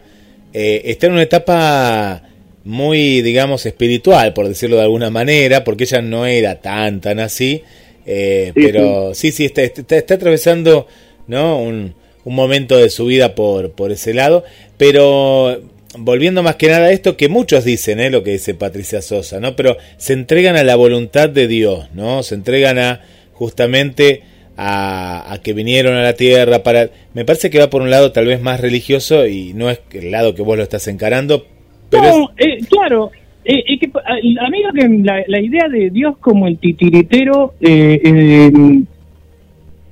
[0.52, 2.22] está en una etapa
[2.66, 7.62] muy, digamos, espiritual, por decirlo de alguna manera, porque ella no era tan, tan así,
[8.05, 10.88] eh, pero sí, sí, está, está, atravesando
[11.28, 11.61] ¿no?
[11.61, 14.43] Un, un, momento de su vida por, por ese lado,
[14.76, 15.62] pero
[15.99, 18.11] volviendo más que nada a esto que muchos dicen, ¿eh?
[18.11, 19.57] lo que dice Patricia Sosa, ¿no?
[19.57, 22.22] pero se entregan a la voluntad de Dios, ¿no?
[22.22, 23.01] se entregan a
[23.32, 24.22] justamente
[24.57, 28.12] a, a, que vinieron a la tierra para me parece que va por un lado
[28.12, 31.44] tal vez más religioso y no es el lado que vos lo estás encarando
[31.92, 33.11] no, eh, claro,
[33.44, 34.88] eh, que, a, mí que
[35.28, 38.82] la, idea de Dios como el titiritero eh,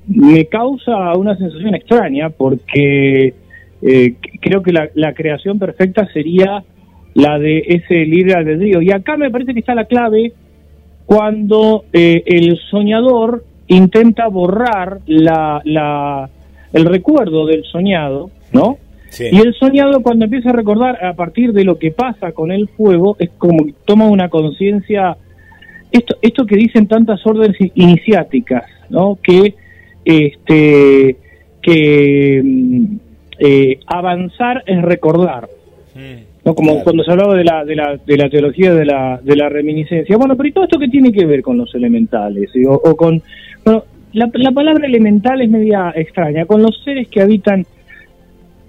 [0.07, 3.33] me causa una sensación extraña porque
[4.41, 6.63] creo que la, creación perfecta sería
[7.13, 8.81] la de ese libre albedrío.
[8.81, 10.33] Y acá me parece que está la clave
[11.05, 16.29] cuando el soñador intenta borrar la, la,
[16.73, 18.77] el recuerdo del soñado, ¿no?
[19.19, 22.67] Y el soñado cuando empieza a recordar a partir de lo que pasa con el
[22.69, 25.15] fuego, es como que toma una conciencia,
[25.91, 29.17] esto, esto que dicen tantas órdenes iniciáticas, ¿no?
[29.23, 29.55] que
[30.03, 31.15] este,
[31.61, 32.97] que mm,
[33.39, 35.47] eh, avanzar es recordar.
[36.43, 36.53] ¿no?
[36.53, 39.49] Como cuando se hablaba de la, de la, de la teología de la, de la
[39.49, 40.17] reminiscencia.
[40.17, 42.51] Bueno, pero ¿y todo esto qué tiene que ver con los elementales?
[42.67, 43.21] O, con.
[43.63, 43.83] Bueno,
[44.13, 47.65] la, la palabra elemental es media extraña, con los seres que habitan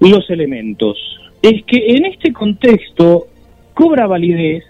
[0.00, 0.98] los elementos.
[1.42, 3.26] Es que en este contexto
[3.74, 4.64] cobra validez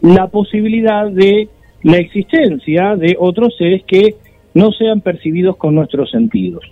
[0.00, 1.48] la posibilidad de
[1.82, 4.16] la existencia de otros seres que
[4.54, 6.64] no sean percibidos con nuestros sentidos.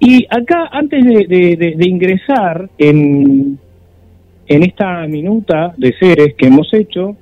[0.00, 3.58] Y acá, antes de, ingresar en,
[4.46, 7.16] en esta minuta de seres que hemos hecho,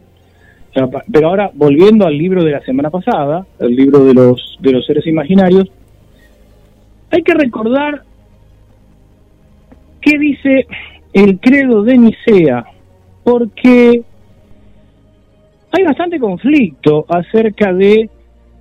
[1.11, 4.85] pero ahora volviendo al libro de la semana pasada, el libro de los, de los
[4.85, 5.71] seres imaginarios,
[7.11, 8.03] hay que recordar
[10.03, 10.67] qué dice
[11.15, 12.67] el credo de Nicea,
[13.25, 14.03] porque
[15.73, 18.11] hay bastante conflicto acerca de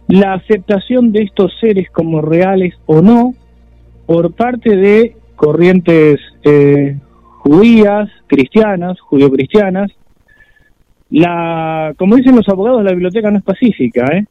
[0.07, 3.33] la aceptación de estos seres como reales o no
[4.05, 6.97] por parte de corrientes eh,
[7.39, 9.91] judías, cristianas, judio-cristianas.
[11.09, 14.05] La, como dicen los abogados, la biblioteca no es pacífica.
[14.13, 14.25] ¿eh?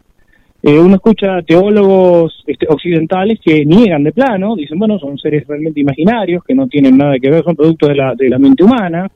[0.63, 5.81] eh uno escucha teólogos este, occidentales que niegan de plano, dicen, bueno, son seres realmente
[5.81, 9.09] imaginarios, que no tienen nada que ver, son productos de la, de la mente humana.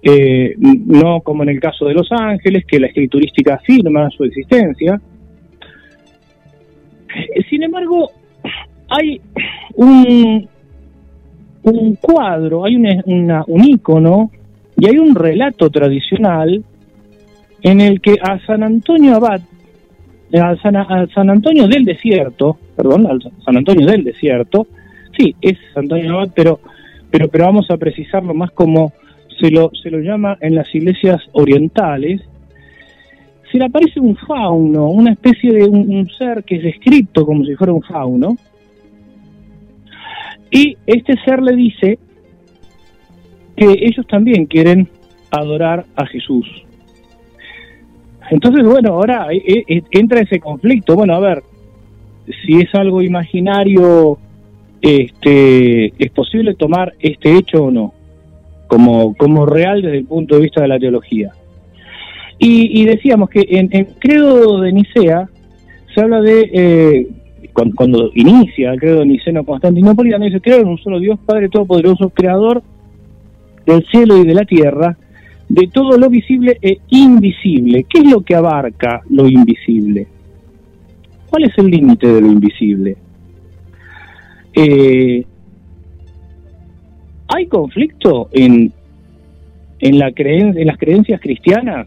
[0.00, 5.00] Eh, no como en el caso de los ángeles, que la escriturística afirma su existencia.
[7.48, 8.10] Sin embargo,
[8.88, 9.20] hay
[9.74, 10.48] un,
[11.62, 14.30] un cuadro, hay una, un icono
[14.76, 16.62] y hay un relato tradicional
[17.62, 19.40] en el que a San Antonio Abad,
[20.34, 24.66] a San, Antonio del Desierto, perdón, al San Antonio del Desierto,
[25.16, 26.60] sí, es San Antonio Abad, pero,
[27.10, 28.92] pero, pero vamos a precisarlo más como
[29.40, 32.20] se lo, se lo llama en las iglesias orientales,
[33.50, 37.54] se le aparece un fauno, una especie de un, ser que es descrito como si
[37.54, 38.36] fuera un fauno,
[40.50, 41.98] y este ser le dice
[43.56, 44.88] que ellos también quieren
[45.30, 46.46] adorar a Jesús.
[48.30, 50.94] Entonces, bueno, ahora eh, eh, entra ese conflicto.
[50.94, 51.42] Bueno, a ver,
[52.44, 54.18] si es algo imaginario,
[54.80, 57.94] este, ¿es posible tomar este hecho o no?
[58.66, 61.32] Como, como real desde el punto de vista de la teología.
[62.40, 65.28] Y, decíamos que en, en Credo de Nicea
[65.92, 67.08] se habla de eh,
[67.52, 72.62] cuando, inicia el credo niceno constantinopolitano, dice, creo en un solo Dios, Padre Todopoderoso, Creador
[73.66, 74.96] del cielo y de la tierra,
[75.48, 77.84] de todo lo visible e invisible.
[77.88, 80.06] ¿Qué es lo que abarca lo invisible?
[81.30, 82.96] ¿Cuál es el límite de lo invisible?
[84.54, 85.24] Eh,
[87.28, 88.72] ¿Hay conflicto en,
[89.80, 91.86] en, la creen, en las creencias cristianas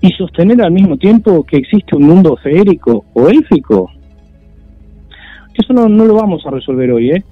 [0.00, 3.90] y sostener al mismo tiempo que existe un mundo feérico o élfico?
[5.54, 7.24] Eso no, lo vamos a resolver hoy, ¿eh?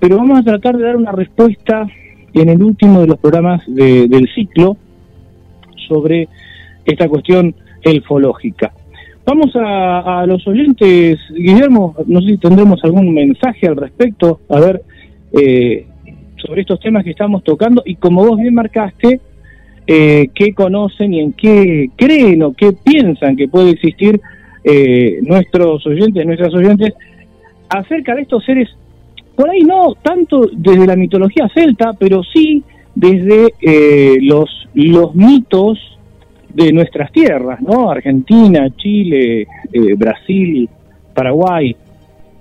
[0.00, 1.86] Pero vamos a tratar de dar una respuesta
[2.32, 4.76] en el último de los programas del ciclo
[5.88, 6.28] sobre
[6.84, 8.72] esta cuestión elfológica.
[9.24, 14.82] Vamos a, los oyentes, Guillermo, no sé si tendremos algún mensaje al respecto, a ver,
[15.32, 15.86] eh,
[16.36, 19.20] sobre estos temas que estamos tocando y como vos bien marcaste,
[19.86, 24.20] eh, qué conocen y en qué creen o qué piensan que puede existir
[24.62, 26.94] eh, nuestros oyentes, nuestras oyentes
[27.68, 28.68] acerca de estos seres,
[29.36, 32.62] por ahí no tanto desde la mitología celta, pero sí
[32.94, 35.78] desde eh, los, los mitos
[36.52, 37.90] de nuestras tierras, ¿no?
[37.90, 40.68] Argentina, Chile, eh, Brasil,
[41.12, 41.74] Paraguay.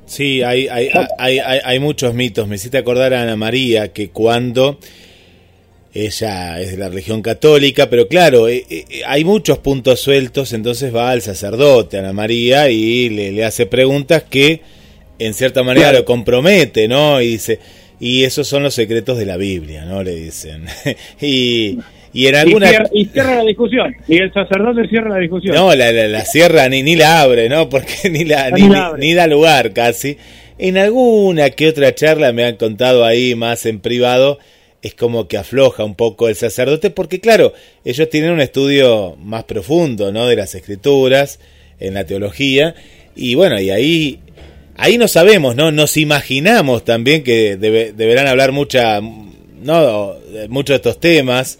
[0.06, 2.48] Sí, hay, hay, hay, hay, muchos mitos.
[2.48, 4.78] Me hiciste acordar a Ana María que cuando
[5.94, 8.64] ella es de la religión católica, pero claro, eh,
[9.08, 14.24] hay muchos puntos sueltos, entonces va al sacerdote, Ana María, y le, le hace preguntas
[14.24, 14.62] que
[15.26, 17.22] en cierta manera lo compromete, ¿no?
[17.22, 17.60] Y dice,
[18.00, 20.04] y esos son los secretos de la Biblia, ¿no?
[20.04, 20.66] Le dicen.
[21.22, 21.80] y,
[22.14, 22.70] y en alguna...
[22.92, 25.56] Y cierra, la discusión, y el sacerdote cierra la discusión.
[25.56, 27.70] No, la, la, cierra ni, ni la abre, ¿no?
[27.70, 30.18] Porque ni, la, ni, ni, da lugar casi.
[30.58, 34.38] En alguna que otra charla me han contado ahí más en privado,
[34.82, 37.54] es como que afloja un poco el sacerdote, porque claro,
[37.86, 40.28] ellos tienen un estudio más profundo, ¿no?
[40.28, 41.40] De las escrituras,
[41.80, 42.76] en la teología,
[43.16, 44.20] y bueno, y ahí
[44.78, 45.72] ahí no sabemos, ¿no?
[45.72, 50.14] Nos imaginamos también que deberán hablar mucha, no,
[50.50, 51.60] muchos de estos temas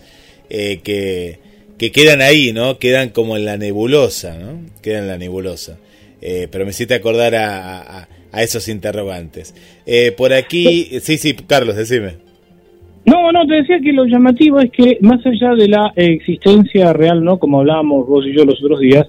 [0.50, 1.40] eh, que,
[1.78, 2.78] que, quedan ahí, ¿no?
[2.78, 4.62] Quedan como en la nebulosa, ¿no?
[4.82, 5.78] Quedan en la nebulosa.
[6.22, 9.54] Eh, pero me hiciste acordar a, a, esos interrogantes.
[9.86, 12.16] Eh, por aquí, sí, sí, Carlos, decime.
[13.06, 17.24] No, no, te decía que lo llamativo es que más allá de la existencia real,
[17.24, 17.38] ¿no?
[17.38, 19.08] Como hablábamos vos y yo los otros días,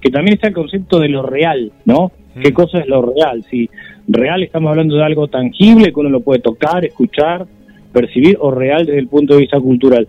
[0.00, 2.10] que también está el concepto de lo real, ¿no?
[2.40, 3.44] Qué cosa es lo real.
[3.50, 3.68] Si
[4.08, 7.46] real estamos hablando de algo tangible que uno lo puede tocar, escuchar,
[7.92, 10.08] percibir, o real desde el punto de vista cultural.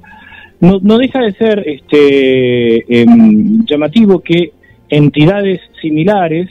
[0.60, 4.52] No, no deja de ser este em, llamativo que
[4.90, 6.50] entidades similares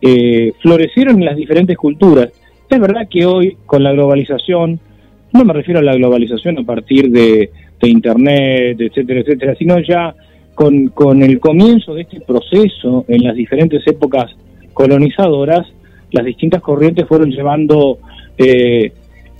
[0.00, 2.30] eh, florecieron en las diferentes culturas.
[2.68, 4.80] Es verdad que hoy, con la globalización,
[5.32, 7.50] no me refiero a la globalización a partir de,
[7.80, 10.14] de Internet, etcétera, etcétera, sino ya
[10.54, 14.30] con, con el comienzo de este proceso en las diferentes épocas
[14.72, 15.66] colonizadoras,
[16.10, 17.98] las distintas corrientes fueron llevando
[18.38, 18.92] eh,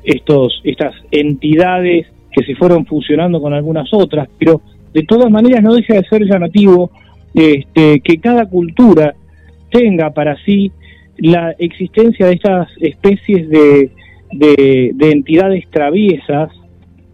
[0.05, 4.61] estos, estas entidades que se fueron fusionando con algunas otras, pero
[4.93, 6.91] de todas maneras no deja de ser llamativo
[7.35, 9.15] este, que cada cultura
[9.71, 10.73] tenga para sí
[11.19, 13.91] la existencia de estas especies de,
[14.33, 16.51] de, entidades traviesas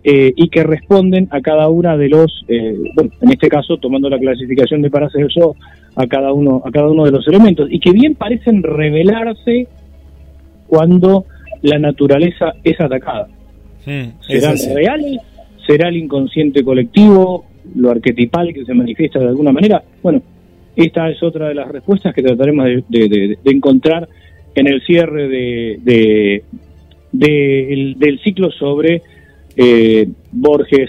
[0.04, 4.08] eh, y que responden a cada una de los, eh, bueno, en este caso tomando
[4.08, 5.56] la clasificación de Paracelso,
[5.96, 9.66] a cada uno, a cada uno de los elementos, y que bien parecen revelarse
[10.68, 11.24] cuando
[11.62, 13.26] la naturaleza es atacada.
[13.84, 15.20] Hmm, ¿Serán reales?
[15.66, 19.82] ¿Será el inconsciente colectivo, lo arquetipal que se manifiesta de alguna manera?
[20.02, 20.22] Bueno,
[20.76, 24.08] esta es otra de las respuestas que trataremos de, encontrar
[24.54, 26.44] en el cierre de,
[27.10, 29.02] del ciclo sobre
[29.58, 30.88] eh, Borges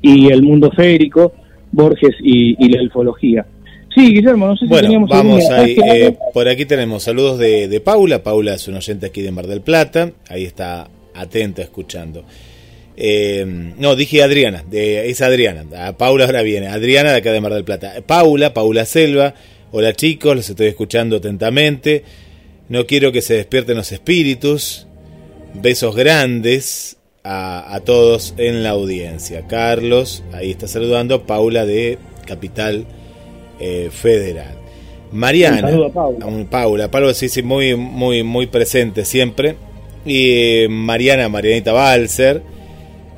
[0.00, 1.34] y el mundo férico,
[1.72, 3.44] Borges y, la elfología.
[3.92, 5.76] Sí, Guillermo, no sé si bueno, vamos ahí.
[5.84, 8.22] Eh, por aquí tenemos saludos de, Paula.
[8.22, 10.12] Paula es un oyente aquí de Mar del Plata.
[10.28, 12.24] Ahí está atenta escuchando.
[12.96, 13.44] Eh,
[13.78, 15.64] no, dije Adriana, de, es Adriana.
[15.88, 16.68] A Paula ahora viene.
[16.68, 17.94] Adriana de acá de Mar del Plata.
[18.06, 19.34] Paula, Paula Selva.
[19.72, 22.04] Hola chicos, los estoy escuchando atentamente.
[22.68, 24.86] No quiero que se despierten los espíritus.
[25.54, 26.96] Besos grandes
[27.26, 29.46] a, todos en la audiencia.
[29.46, 31.26] Carlos, ahí está saludando.
[31.26, 32.86] Paula de Capital
[33.58, 34.54] eh, Federal.
[35.12, 35.68] Mariana,
[36.50, 36.90] Paula.
[36.90, 37.14] Paula.
[37.14, 39.56] sí, sí, muy, muy, muy presente siempre.
[40.04, 42.42] Y eh, Mariana, Marianita Balser,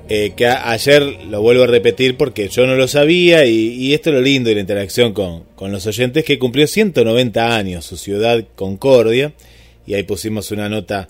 [0.08, 4.16] eh, que ayer lo vuelvo a repetir porque yo no lo sabía y, esto es
[4.16, 8.42] lo lindo de la interacción con, con, los oyentes, que cumplió 190 años su ciudad
[8.54, 9.34] Concordia
[9.86, 11.08] y ahí pusimos una nota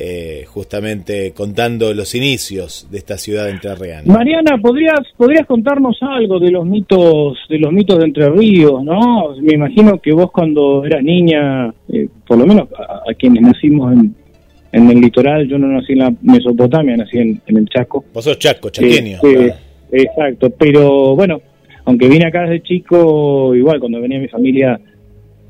[0.00, 4.06] eh, justamente contando los inicios de esta ciudad de Entre Ríos.
[4.06, 9.34] Mariana, ¿podrías, podrías contarnos algo de los mitos de los mitos de Entre Ríos, ¿no?
[9.40, 14.14] Me imagino que vos cuando eras niña, eh, por lo menos a, quienes nacimos en,
[14.70, 18.04] en, el litoral, yo no nací en la Mesopotamia, nací en, el Chaco.
[18.14, 19.18] Vos sos Chaco, chaqueño.
[19.20, 19.54] Este,
[19.90, 21.40] exacto, pero bueno,
[21.86, 24.78] aunque vine acá desde chico, igual cuando venía mi familia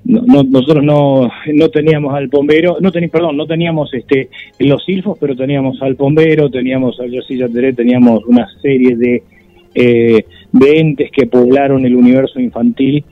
[0.08, 5.18] no, nosotros no, no teníamos al bombero, no teníamos, perdón, no teníamos este los silfos,
[5.20, 9.22] pero teníamos al bombero, teníamos al Yosilla Teré, teníamos una serie de,
[9.74, 13.04] eh, de entes que poblaron el universo infantil,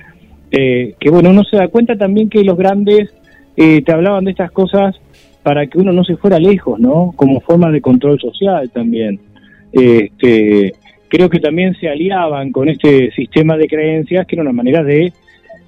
[0.51, 3.15] eh, que bueno, uno se da cuenta también que los grandes
[3.59, 4.97] eh, te hablaban de estas cosas
[5.43, 7.13] para que uno no se fuera lejos, ¿no?
[7.15, 9.21] Como forma de control social también.
[9.71, 10.73] Este,
[11.09, 15.13] creo que también se aliaban con este sistema de creencias que era una manera de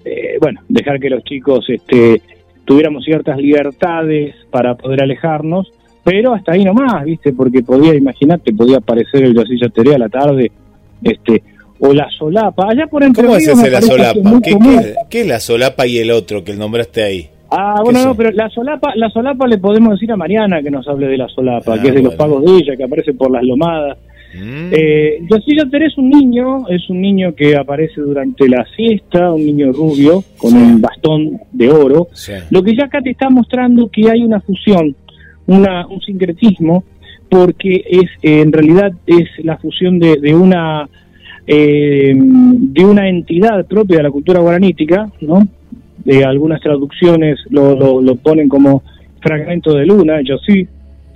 [0.09, 2.23] eh, bueno, dejar que los chicos este,
[2.65, 5.71] tuviéramos ciertas libertades para poder alejarnos,
[6.05, 7.33] pero hasta ahí nomás, ¿viste?
[7.33, 10.51] Porque podía, imagínate, podía aparecer el Yacilla Teré a la tarde,
[11.03, 11.43] este,
[11.81, 12.69] o la solapa.
[12.71, 14.41] Allá por entre ¿Cómo es ese la solapa?
[15.11, 17.29] ¿Qué, es la solapa y el otro que el nombraste ahí?
[17.51, 20.87] Ah, bueno, no, pero la solapa, la solapa le podemos decir a Mariana que nos
[20.87, 23.31] hable de la solapa, ah, que es de los pagos de ella, que aparece por
[23.31, 23.97] las lomadas.
[24.39, 24.71] Mm.
[24.73, 29.73] Eh, Teresa es un niño, es un niño que aparece durante la siesta, un niño
[29.73, 32.09] rubio con un bastón de oro.
[32.51, 34.95] Lo que ya acá te está mostrando que hay una fusión,
[35.47, 36.85] una, un sincretismo,
[37.29, 40.89] porque es eh, en realidad es la fusión de, de una
[41.47, 45.47] eh, de una entidad propia de la cultura guaranítica, ¿no?
[46.05, 48.83] De algunas traducciones lo, lo, ponen como
[49.21, 50.67] fragmento de luna, yo sí,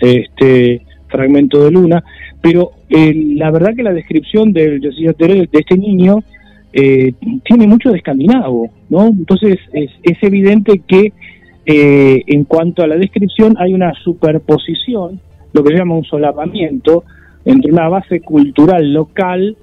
[0.00, 2.02] este fragmento de luna,
[2.42, 6.22] pero eh, la verdad que la descripción del de este niño
[6.72, 7.12] eh,
[7.44, 9.06] tiene mucho de escandinavo, ¿no?
[9.06, 9.90] Entonces es,
[10.22, 11.12] evidente que
[11.64, 15.20] eh, en cuanto a la descripción hay una superposición,
[15.52, 17.04] lo que se llama un solapamiento,
[17.44, 19.56] entre una base cultural local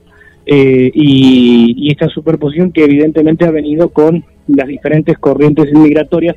[0.46, 6.36] y, y, esta superposición que evidentemente ha venido con las diferentes corrientes inmigratorias,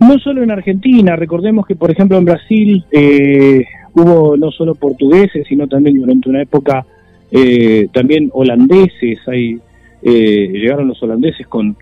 [0.00, 3.64] no solo en Argentina, recordemos que por ejemplo en Brasil eh,
[3.94, 6.84] hubo no solo portugueses, sino también durante una época
[7.30, 9.58] eh, también holandeses, ahí
[10.02, 11.76] eh, llegaron los holandeses con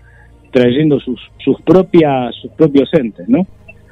[0.51, 3.45] trayendo sus, sus propias sus propios entes, ¿no?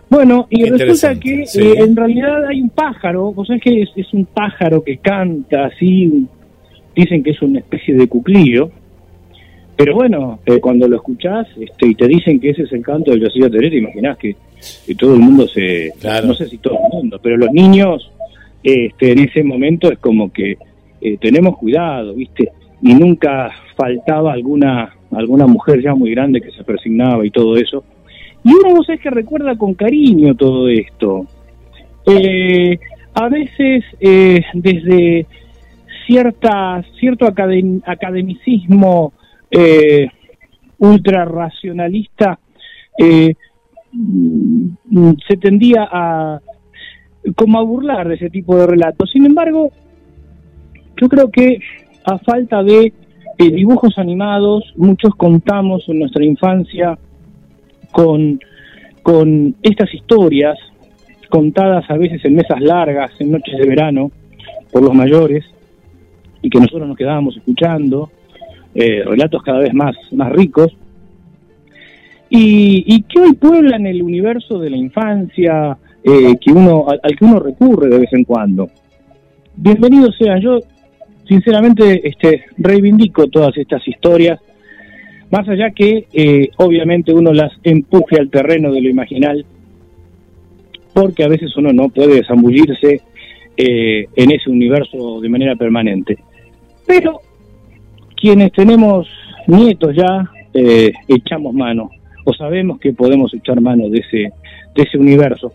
[0.09, 4.25] Bueno, y resulta que eh, en realidad hay un pájaro, vos sabés que es, un
[4.25, 6.27] pájaro que canta así,
[6.95, 8.69] dicen que es una especie de cuclillo,
[9.75, 13.11] pero bueno, eh, cuando lo escuchás este, y te dicen que ese es el canto
[13.11, 14.35] de José Teré, te imaginás que,
[14.97, 15.91] todo el mundo se...
[16.25, 18.09] No sé si todo el mundo, pero los niños
[18.63, 20.57] este, en ese momento es como que
[21.01, 22.51] eh, tenemos cuidado, ¿viste?
[22.81, 27.83] Y nunca faltaba alguna alguna mujer ya muy grande que se persignaba y todo eso.
[28.43, 31.25] Y uno vos es que recuerda con cariño todo esto.
[32.05, 32.77] Eh,
[33.13, 35.25] a veces eh, desde
[36.05, 39.13] cierta, cierto academicismo
[39.51, 40.07] eh,
[40.77, 42.39] ultra racionalista
[43.91, 46.39] mm, se tendía a
[47.35, 49.09] como a burlar de ese tipo de relatos.
[49.11, 49.71] Sin embargo,
[51.01, 51.59] yo creo que
[52.05, 52.93] a falta de
[53.37, 56.97] eh, dibujos animados, muchos contamos en nuestra infancia
[57.91, 58.39] con,
[59.01, 60.57] con estas historias
[61.29, 64.11] contadas a veces en mesas largas, en noches de verano,
[64.71, 65.43] por los mayores,
[66.41, 68.11] y que nosotros nos quedábamos escuchando,
[68.75, 70.75] eh, relatos cada vez más, más ricos,
[72.29, 77.25] y, y, que hoy pueblan el universo de la infancia eh, que uno, al, que
[77.25, 78.69] uno recurre de vez en cuando.
[79.55, 80.59] Bienvenido sea, yo
[81.27, 84.39] sinceramente este, reivindico todas estas historias,
[85.31, 89.45] más allá que eh, obviamente uno las empuje al terreno de lo imaginal,
[90.93, 93.01] porque a veces uno no puede zambullirse
[93.57, 96.19] eh, en ese universo de manera permanente.
[96.85, 97.21] Pero
[98.25, 99.07] quienes tenemos
[99.45, 101.91] nietos ya, eh, echamos mano,
[102.23, 104.33] o sabemos que podemos echar mano de ese,
[104.73, 105.53] de ese universo.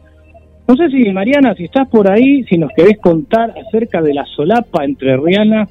[0.68, 4.24] No sé si, Mariana, si estás por ahí, si nos querés contar acerca de la
[4.24, 5.68] solapa entre Riana,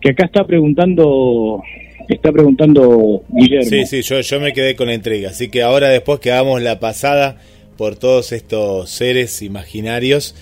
[0.00, 1.64] que acá está preguntando
[2.08, 3.68] está preguntando Guillermo.
[3.68, 5.30] Sí, sí, yo, yo me quedé con la entrega.
[5.30, 7.38] Así que ahora, después que hagamos la pasada
[7.76, 10.36] por todos estos seres imaginarios,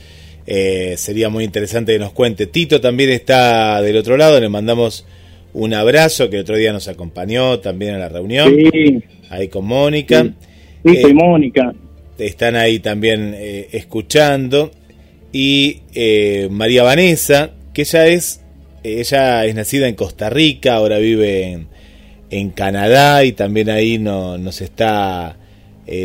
[0.46, 2.46] eh, sería muy interesante que nos cuente.
[2.46, 5.06] Tito también está del otro lado, le mandamos
[5.54, 8.52] un abrazo, que el otro día nos acompañó también a la reunión.
[8.72, 9.02] Sí.
[9.30, 10.24] Ahí con Mónica.
[10.84, 11.72] Sí, eh, Mónica
[12.18, 14.72] están ahí también eh, escuchando.
[15.32, 18.40] Y eh, María Vanessa, que ella es,
[18.82, 21.66] ella es nacida en Costa Rica, ahora vive en,
[22.30, 25.36] en Canadá y también ahí no, nos está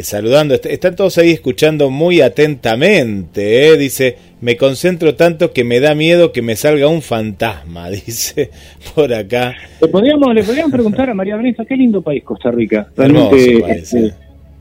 [0.03, 0.55] saludando.
[0.55, 3.77] Están todos ahí escuchando muy atentamente.
[3.77, 8.51] Dice, me concentro tanto que me da miedo que me salga un fantasma, dice
[8.95, 9.55] por acá.
[9.81, 12.87] Le podríamos, le podríamos preguntar a María Vanessa, qué lindo país Costa Rica.
[12.97, 14.13] Hermoso este,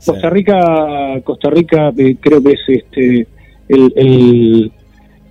[0.05, 3.27] Costa Rica, Costa Rica eh, creo que es este
[3.67, 4.71] el,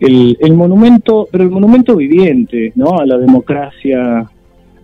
[0.01, 2.99] el, monumento, pero el monumento viviente, ¿no?
[2.99, 4.25] A la democracia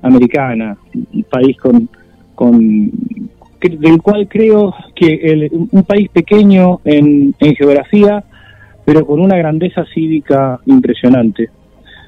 [0.02, 1.88] americana, un país con,
[2.34, 2.90] con
[3.60, 8.22] del cual creo que un país pequeño en, en geografía,
[8.84, 11.50] pero con una grandeza cívica impresionante,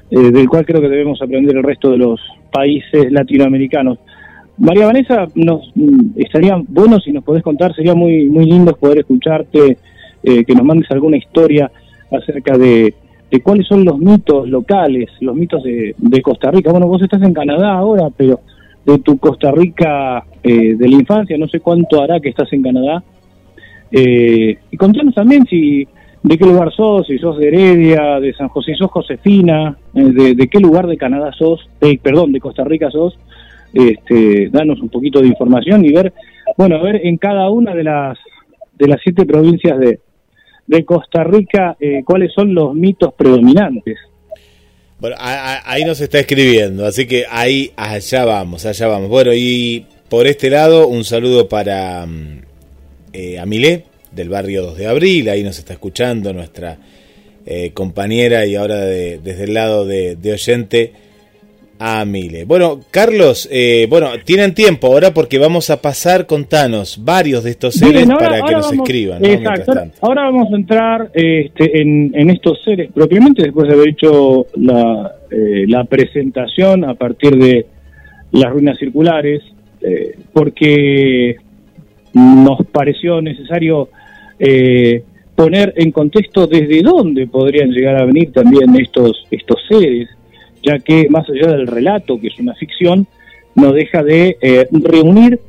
[0.09, 2.19] eh, del cual creo que debemos aprender el resto de los
[2.51, 3.99] países latinoamericanos.
[4.57, 8.99] María Vanessa, nos mm, estaría bueno si nos podés contar, sería muy muy lindo poder
[8.99, 9.77] escucharte,
[10.23, 11.71] eh, que nos mandes alguna historia
[12.11, 12.93] acerca de,
[13.43, 16.71] cuáles son los mitos locales, los mitos de, Costa Rica.
[16.71, 18.39] Bueno, vos estás en Canadá ahora, pero
[18.85, 22.63] de tu Costa Rica eh, de la infancia, no sé cuánto hará que estás en
[22.63, 23.03] Canadá.
[23.91, 25.87] Eh, y contanos también si
[26.23, 30.47] de qué lugar sos, si sos de Heredia, de San José, sos Josefina, de, de,
[30.47, 31.69] qué lugar de Canadá sos,
[32.01, 33.17] perdón, de Costa Rica sos
[33.73, 36.13] este, darnos un poquito de información y ver,
[36.57, 38.17] bueno, ver en cada una de las
[38.77, 39.99] de las siete provincias de,
[40.67, 43.97] de Costa Rica eh, cuáles son los mitos predominantes.
[44.99, 49.09] Bueno, ahí nos está escribiendo, así que ahí allá vamos, allá vamos.
[49.09, 52.41] Bueno, y por este lado un saludo para mm,
[53.13, 56.77] eh, Amilé del barrio 2 de Abril, ahí nos está escuchando nuestra
[57.45, 60.93] eh, compañera y ahora desde el lado de, de oyente
[61.79, 62.45] a Mile.
[62.45, 67.75] Bueno, Carlos, eh, bueno, tienen tiempo ahora porque vamos a pasar, contanos, varios de estos
[67.75, 69.21] seres para que nos escriban.
[70.01, 75.65] Ahora vamos a entrar este, en, estos seres propiamente después de haber hecho la, eh,
[75.67, 77.65] la presentación a partir de
[78.31, 79.41] las ruinas circulares,
[79.81, 81.35] eh, porque
[82.13, 83.89] nos pareció necesario
[85.35, 90.09] poner en contexto desde dónde podrían llegar a venir también estos, estos seres
[90.63, 93.07] ya que más allá del relato, que es una ficción,
[93.55, 95.39] no deja de eh, reunir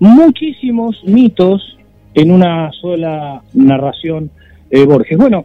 [0.00, 1.76] muchísimos mitos
[2.14, 4.30] en una sola narración
[4.70, 5.18] eh, Borges.
[5.18, 5.44] Bueno,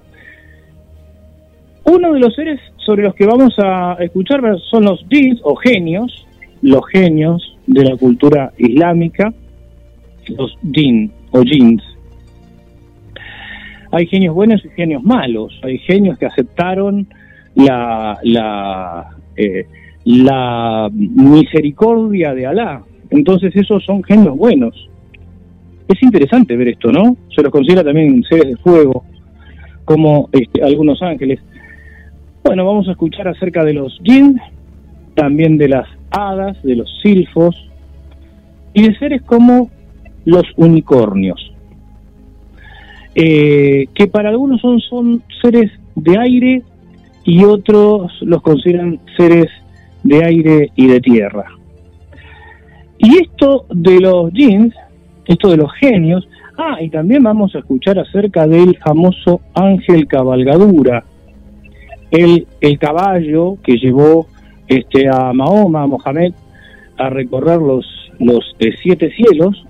[1.85, 6.25] uno de los seres sobre los que vamos a escuchar son los jins o genios,
[6.61, 9.33] los genios de la cultura islámica,
[10.29, 11.83] los jin o jins.
[13.91, 17.07] Hay genios buenos y genios malos, hay genios que aceptaron
[17.55, 19.65] la, la, eh,
[20.03, 24.89] la misericordia de Alá, Entonces esos son genios buenos.
[25.87, 27.15] Es interesante ver esto, ¿no?
[27.33, 29.05] Se los considera también seres de fuego,
[29.85, 31.39] como este, algunos ángeles.
[32.43, 34.39] Bueno, vamos a escuchar acerca de los jinn,
[35.15, 37.55] también de las hadas, de los silfos
[38.73, 39.69] y de seres como
[40.27, 41.53] los unicornios,
[43.15, 46.63] eh, que para algunos son, son seres de aire
[47.23, 49.45] y otros los consideran seres
[50.03, 51.45] de aire y de tierra.
[52.97, 54.75] Y esto de los jeans,
[55.25, 61.05] esto de los genios, ah, y también vamos a escuchar acerca del famoso ángel cabalgadura,
[62.11, 64.27] el, el caballo que llevó
[64.67, 66.33] este, a Mahoma, a Mohamed,
[66.97, 67.85] a recorrer los,
[68.19, 69.66] los eh, siete cielos,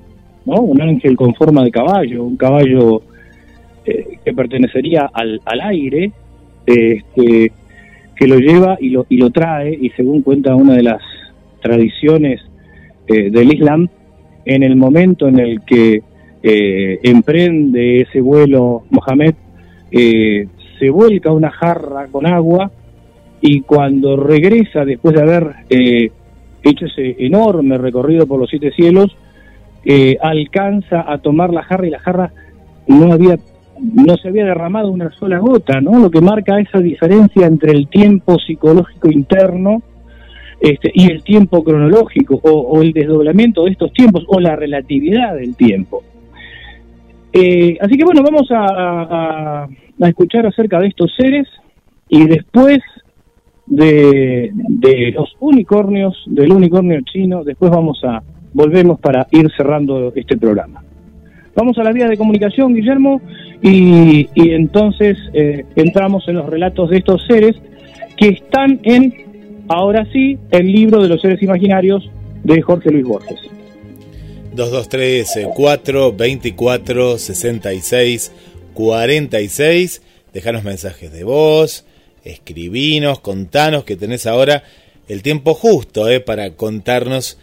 [0.48, 0.62] ¿no?
[0.62, 3.02] un ángel con forma de caballo, un caballo
[3.86, 6.12] eh, que pertenecería al, al aire,
[6.66, 7.52] este,
[8.16, 11.02] que lo lleva y lo, y lo trae, y según cuenta una de las
[11.62, 12.42] tradiciones
[13.08, 13.90] eh, del Islam,
[14.46, 16.02] en el momento en el que
[16.42, 19.36] eh, emprende ese vuelo Mohamed,
[19.90, 22.70] se vuelca una jarra con agua
[23.42, 29.16] y cuando regresa después de haber hecho ese enorme recorrido por los siete cielos,
[30.22, 32.32] alcanza a tomar la jarra y la jarra
[32.88, 33.38] no había
[33.80, 36.00] no se había derramado una sola gota, ¿no?
[36.00, 39.82] Lo que marca esa diferencia entre el tiempo psicológico interno
[40.60, 45.56] este, y el tiempo cronológico, o, el desdoblamiento de estos tiempos, o la relatividad del
[45.56, 46.04] tiempo.
[47.34, 49.68] Eh, así que bueno, vamos a,
[50.00, 51.48] escuchar acerca de estos seres
[52.10, 52.80] y después
[53.66, 58.24] de, de los unicornios, del unicornio chino, después vamos a,
[58.54, 60.84] volvemos para ir cerrando este programa.
[61.56, 63.22] Vamos a la vía de comunicación, Guillermo,
[63.62, 67.56] y, entonces eh, entramos en los relatos de estos seres
[68.16, 72.10] que están en, ahora sí, el libro de los seres imaginarios
[72.44, 73.40] de Jorge Luis Borges.
[74.54, 78.32] 223 4 24 66
[78.74, 80.02] 46.
[80.34, 81.86] Dejanos mensajes de voz,
[82.24, 84.64] escribinos, contanos que tenés ahora
[85.08, 87.40] el tiempo justo eh, para contarnos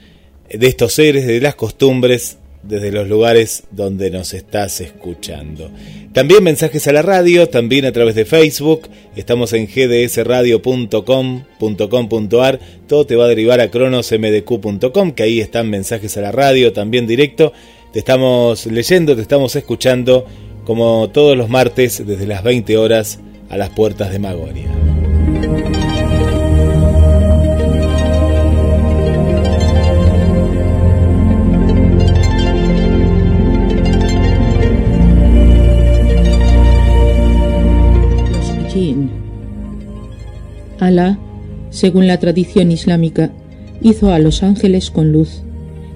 [0.49, 5.71] de estos seres, de las costumbres desde los lugares donde nos estás escuchando.
[6.13, 8.89] También mensajes a la radio, también a través de Facebook.
[9.17, 12.61] Estamos en gdsradio.com.com.ar.
[12.87, 17.07] Todo te va a derivar a cronosmdq.com, que ahí están mensajes a la radio, también
[17.07, 17.53] directo.
[17.93, 20.27] Te estamos leyendo, te estamos escuchando
[20.65, 23.21] como todos los martes desde las 20 horas
[23.51, 24.19] a las puertas de
[40.81, 41.17] Alá,
[41.71, 43.31] según la tradición islámica,
[43.81, 45.43] hizo a los ángeles con luz,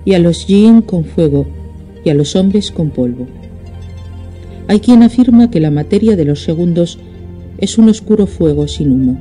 [0.04, 1.48] y a los jinn con fuego,
[2.04, 3.26] y a los hombres con polvo.
[4.68, 7.00] Hay quien afirma que la materia de los segundos
[7.58, 9.18] es un oscuro fuego sin humo.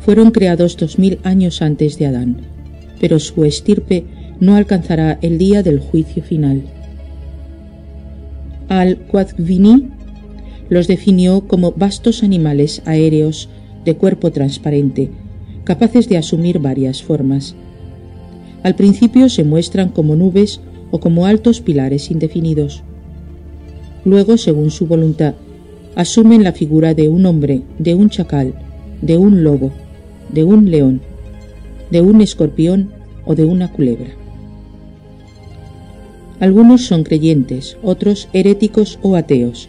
[0.00, 2.42] Fueron creados dos mil años antes de Adán,
[3.00, 4.04] pero su estirpe
[4.38, 6.62] no alcanzará el día del juicio final.
[8.68, 9.95] Al-Qadvini
[10.68, 13.48] los definió como vastos animales aéreos
[13.84, 15.10] de cuerpo transparente,
[15.64, 17.54] capaces de asumir varias formas.
[18.62, 20.60] Al principio se muestran como nubes
[20.90, 22.82] o como altos pilares indefinidos.
[24.04, 25.34] Luego, según su voluntad,
[25.94, 28.54] asumen la figura de un hombre, de un chacal,
[29.02, 29.72] de un lobo,
[30.32, 31.00] de un león,
[31.90, 32.90] de un escorpión
[33.24, 34.10] o de una culebra.
[36.38, 39.68] Algunos son creyentes, otros heréticos o ateos,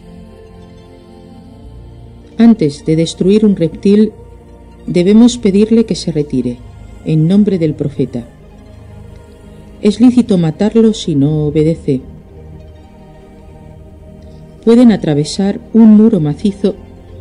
[2.38, 4.12] antes de destruir un reptil,
[4.86, 6.56] debemos pedirle que se retire,
[7.04, 8.24] en nombre del profeta.
[9.82, 12.00] Es lícito matarlo si no obedece.
[14.64, 16.74] Pueden atravesar un muro macizo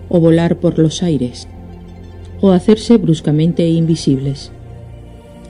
[0.09, 1.47] o volar por los aires,
[2.39, 4.51] o hacerse bruscamente invisibles.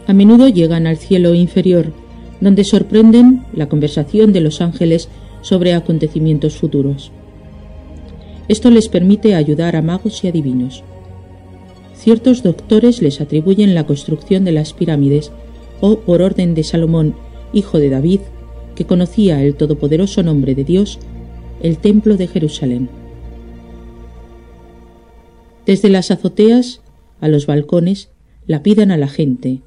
[0.08, 1.92] A menudo llegan al cielo inferior,
[2.40, 5.10] donde sorprenden la conversación de los ángeles
[5.42, 7.12] sobre acontecimientos futuros.
[8.48, 10.84] Esto les permite ayudar a magos y adivinos.
[11.96, 15.32] Ciertos doctores les atribuyen la construcción de las pirámides
[15.82, 17.16] o por orden de Salomón,
[17.54, 18.22] hijo de David,
[18.76, 21.00] que conocía el todopoderoso nombre de Dios,
[21.62, 22.90] el templo de Jerusalén.
[25.66, 26.82] Desde las azoteas
[27.20, 28.10] a los balcones
[28.46, 29.62] lapidan a la gente.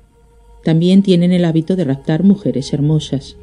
[0.65, 3.37] También tienen el hábito de raptar mujeres hermosas.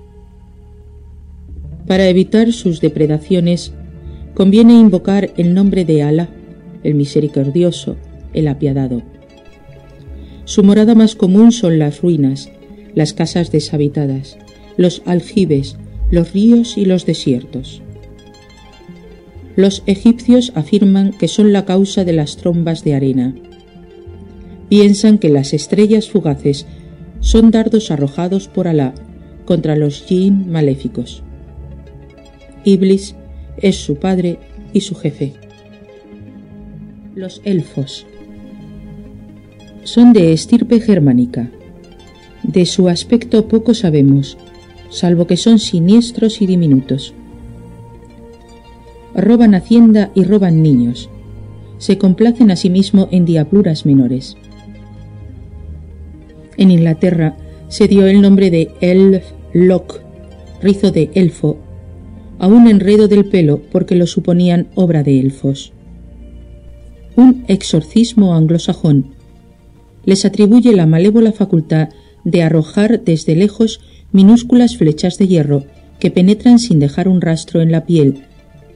[1.86, 3.74] Para evitar sus depredaciones,
[4.38, 6.30] conviene invocar el nombre de Alá,
[6.84, 7.98] el misericordioso,
[8.34, 9.02] el apiadado.
[10.46, 12.52] Su morada más común son las ruinas,
[12.94, 14.38] las casas deshabitadas,
[14.78, 15.78] los aljibes,
[16.12, 17.82] los ríos y los desiertos.
[19.56, 23.34] Los egipcios afirman que son la causa de las trombas de arena.
[24.70, 26.68] Piensan que las estrellas fugaces
[27.22, 28.94] son dardos arrojados por Alá
[29.46, 31.24] contra los jinn maléficos.
[32.66, 33.16] Iblis
[33.58, 34.40] es su padre
[34.74, 35.34] y su jefe.
[37.16, 38.06] Los elfos
[39.88, 41.50] son de estirpe germánica.
[42.44, 44.38] De su aspecto poco sabemos,
[44.90, 47.14] salvo que son siniestros y diminutos.
[49.16, 51.10] Roban hacienda y roban niños.
[51.78, 54.36] Se complacen asimismo en diabluras menores.
[56.58, 57.38] En Inglaterra
[57.70, 60.02] se dio el nombre de Elf Lock,
[60.62, 61.58] rizo de elfo,
[62.40, 65.74] a un enredo del pelo porque lo suponían obra de elfos.
[67.16, 69.16] Un exorcismo anglosajón
[70.06, 71.90] les atribuye la malévola facultad
[72.24, 73.82] de arrojar desde lejos
[74.12, 75.66] minúsculas flechas de hierro
[76.00, 78.24] que penetran sin dejar un rastro en la piel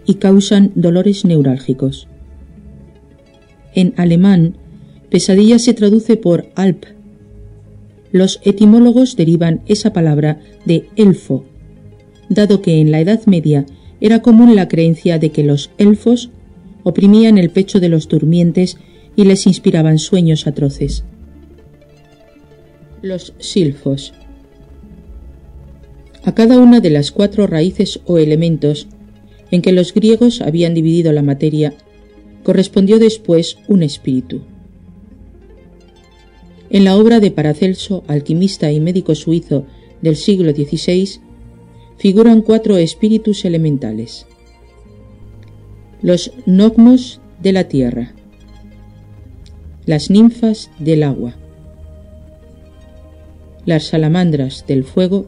[0.06, 2.08] y causan dolores neurálgicos.
[3.74, 4.58] En alemán,
[5.10, 6.86] pesadilla se traduce por Alp.
[8.12, 11.46] Los etimólogos derivan esa palabra de elfo,
[12.34, 13.66] dado que en la Edad Media
[14.00, 16.30] era común la creencia de que los elfos
[16.84, 18.78] oprimían el pecho de los durmientes
[19.16, 21.04] y les inspiraban sueños atroces.
[23.02, 24.14] Los silfos.
[26.24, 28.88] A cada una de las cuatro raíces o elementos
[29.52, 31.74] en que los griegos habían dividido la materia,
[32.44, 34.42] correspondió después un espíritu.
[36.70, 39.66] En la obra de Paracelso, alquimista y médico suizo
[40.02, 41.20] del siglo XVI,
[42.02, 44.26] figuran cuatro espíritus elementales.
[46.02, 48.16] Los nogmos de la tierra,
[49.86, 51.36] las ninfas del agua,
[53.68, 55.28] las salamandras del fuego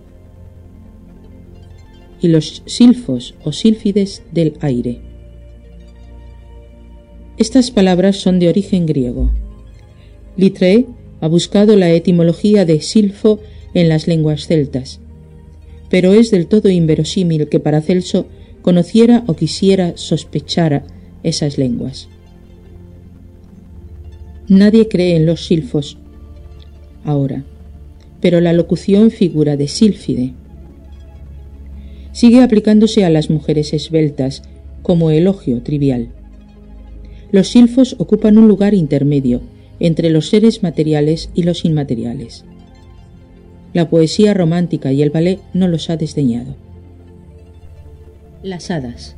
[2.19, 4.99] y los silfos o sílfides del aire.
[7.37, 9.29] Estas palabras son de origen griego.
[10.37, 10.87] Littré
[11.21, 13.39] ha buscado la etimología de silfo
[13.75, 15.02] en las lenguas celtas,
[15.93, 18.25] pero es del todo inverosímil que Paracelso
[18.63, 20.87] conociera o quisiera sospechara
[21.21, 22.09] esas lenguas.
[24.47, 25.99] Nadie cree en los silfos
[27.05, 27.43] ahora
[28.21, 30.33] pero la locución figura de sílfide.
[32.11, 34.41] Sigue aplicándose a las mujeres esbeltas
[34.81, 36.07] como elogio trivial.
[37.31, 39.41] Los silfos ocupan un lugar intermedio
[39.79, 42.45] entre los seres materiales y los inmateriales.
[43.73, 46.55] La poesía romántica y el ballet no los ha desdeñado.
[48.43, 49.15] Las hadas.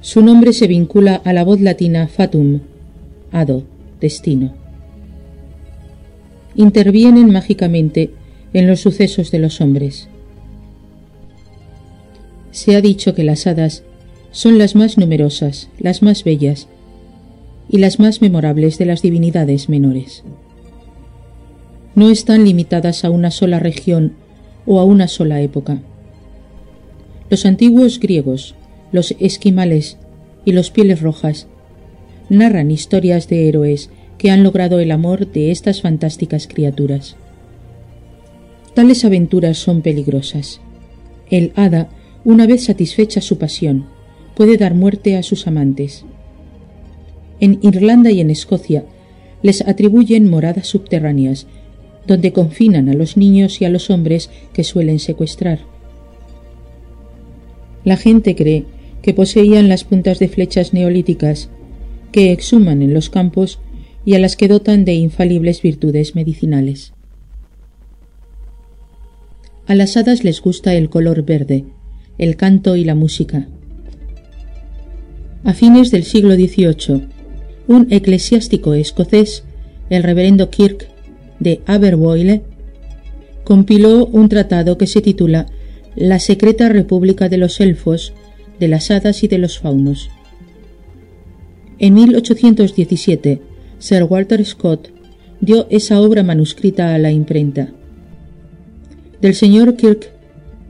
[0.00, 2.60] Su nombre se vincula a la voz latina fatum,
[3.32, 3.64] hado,
[4.00, 4.54] destino
[6.54, 8.10] intervienen mágicamente
[8.52, 10.08] en los sucesos de los hombres.
[12.50, 13.84] Se ha dicho que las hadas
[14.32, 16.68] son las más numerosas, las más bellas
[17.68, 20.24] y las más memorables de las divinidades menores.
[22.00, 24.14] No están limitadas a una sola región
[24.64, 25.82] o a una sola época.
[27.28, 28.54] Los antiguos griegos,
[28.90, 29.98] los esquimales
[30.46, 31.46] y los pieles rojas
[32.30, 37.16] narran historias de héroes que han logrado el amor de estas fantásticas criaturas.
[38.72, 40.62] Tales aventuras son peligrosas.
[41.28, 41.90] El hada,
[42.24, 43.84] una vez satisfecha su pasión,
[44.34, 46.06] puede dar muerte a sus amantes.
[47.40, 48.86] En Irlanda y en Escocia
[49.42, 51.46] les atribuyen moradas subterráneas,
[52.06, 55.60] donde confinan a los niños y a los hombres que suelen secuestrar.
[57.84, 58.64] La gente cree
[59.02, 61.48] que poseían las puntas de flechas neolíticas
[62.12, 63.58] que exhuman en los campos
[64.04, 66.92] y a las que dotan de infalibles virtudes medicinales.
[69.66, 71.64] A las hadas les gusta el color verde,
[72.18, 73.46] el canto y la música.
[75.44, 77.06] A fines del siglo XVIII,
[77.68, 79.44] un eclesiástico escocés,
[79.88, 80.88] el reverendo Kirk
[81.40, 82.42] de Aberboyle,
[83.44, 85.46] compiló un tratado que se titula
[85.96, 88.12] La secreta república de los elfos,
[88.60, 90.10] de las hadas y de los faunos.
[91.78, 93.40] En 1817,
[93.78, 94.90] Sir Walter Scott
[95.40, 97.72] dio esa obra manuscrita a la imprenta.
[99.20, 100.12] Del señor Kirk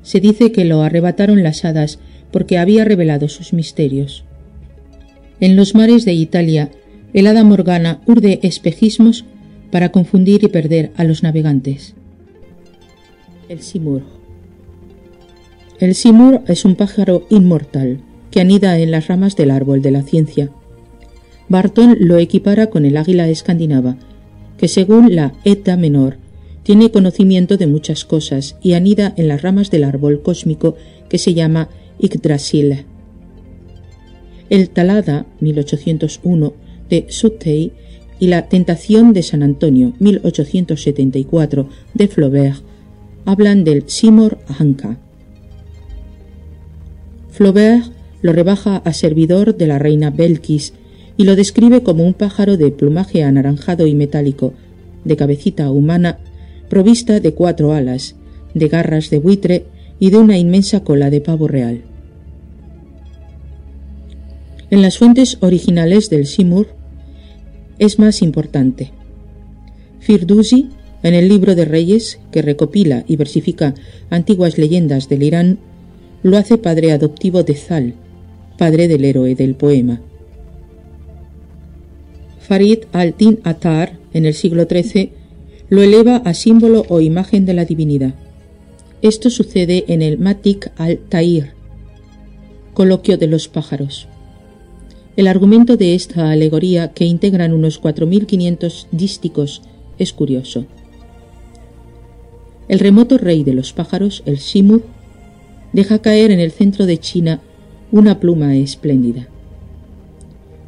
[0.03, 1.99] se dice que lo arrebataron las hadas
[2.31, 4.25] porque había revelado sus misterios.
[5.41, 6.71] En los mares de Italia,
[7.13, 9.25] el hada Morgana urde espejismos
[9.71, 11.95] para confundir y perder a los navegantes.
[13.49, 14.03] El simur.
[15.79, 18.01] El simur es un pájaro inmortal
[18.31, 20.51] que anida en las ramas del árbol de la ciencia
[21.51, 23.97] Barton lo equipara con el águila escandinava,
[24.57, 26.17] que según la Eta Menor
[26.63, 30.77] tiene conocimiento de muchas cosas y anida en las ramas del árbol cósmico
[31.09, 31.69] que se llama
[31.99, 32.85] Yggdrasil.
[34.49, 36.53] El Talada, 1801,
[36.89, 37.73] de Suttey
[38.21, 42.63] y La Tentación de San Antonio, 1874, de Flaubert,
[43.25, 44.99] hablan del Simor Anka.
[47.31, 47.87] Flaubert
[48.21, 50.75] lo rebaja a servidor de la reina Belkis
[51.17, 54.53] y lo describe como un pájaro de plumaje anaranjado y metálico,
[55.05, 56.19] de cabecita humana,
[56.69, 58.17] provista de cuatro alas,
[58.53, 59.65] de garras de buitre
[59.99, 61.83] y de una inmensa cola de pavo real.
[64.69, 66.80] En las fuentes originales del Simur
[67.81, 68.93] es más importante.
[69.99, 70.69] Firduzi,
[71.03, 73.75] en el libro de Reyes, que recopila y versifica
[74.11, 75.59] antiguas leyendas del Irán,
[76.23, 77.95] lo hace padre adoptivo de Zal,
[78.59, 80.01] padre del héroe del poema.
[82.39, 85.13] Farid al-Din Attar, en el siglo XIII,
[85.71, 88.15] lo eleva a símbolo o imagen de la divinidad.
[89.01, 91.53] Esto sucede en el Matik al-Tair,
[92.75, 94.09] coloquio de los pájaros.
[95.21, 99.61] El argumento de esta alegoría, que integran unos 4.500 dísticos,
[99.99, 100.65] es curioso.
[102.69, 104.83] El remoto rey de los pájaros, el Simur,
[105.75, 107.43] deja caer en el centro de China
[107.93, 109.29] una pluma espléndida.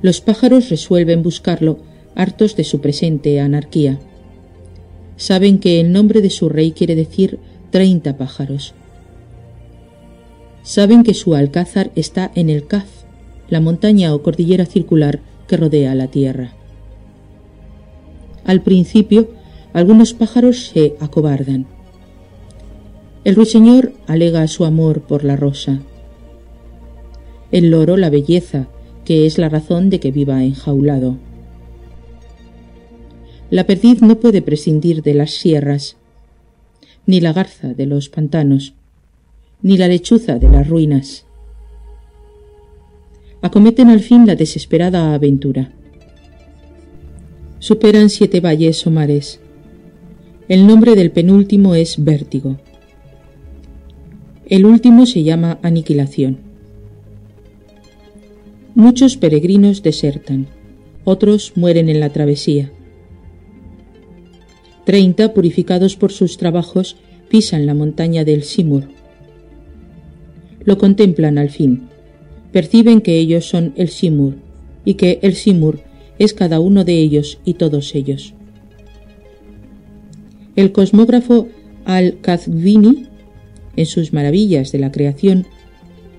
[0.03, 1.79] Los pájaros resuelven buscarlo,
[2.15, 4.01] hartos de su presente anarquía.
[5.17, 7.39] Saben que el nombre de su rey quiere decir
[7.71, 8.75] treinta pájaros.
[10.63, 13.02] Saben que su alcázar está en el Kaf,
[13.53, 16.55] la montaña o cordillera circular que rodea la Tierra.
[18.47, 19.29] Al principio,
[19.75, 21.67] algunos pájaros se acobardan.
[23.25, 25.83] El ruiseñor alega su amor por la rosa.
[27.51, 28.69] El loro la belleza,
[29.05, 31.19] que es la razón de que viva enjaulado.
[33.51, 35.99] La perdiz no puede prescindir de las sierras,
[37.05, 38.73] ni la garza de los pantanos,
[39.61, 41.27] ni la lechuza de las ruinas
[43.43, 45.73] acometen al fin la desesperada aventura.
[47.59, 49.41] Superan siete valles o mares.
[50.49, 52.59] El nombre del penúltimo es vértigo.
[54.47, 56.39] El último se llama aniquilación.
[58.75, 60.47] Muchos peregrinos desertan,
[61.05, 62.73] otros mueren en la travesía.
[64.85, 66.97] Treinta, purificados por sus trabajos,
[67.29, 68.89] pisan la montaña del Simur.
[70.65, 71.92] Lo contemplan al fin
[72.53, 74.37] perciben que ellos son el Simur
[74.85, 75.81] y que el Simur
[76.19, 78.35] es cada uno de ellos y todos ellos.
[80.55, 81.49] El cosmógrafo
[81.85, 83.07] Al-Kazvini,
[83.75, 85.47] en sus maravillas de la creación,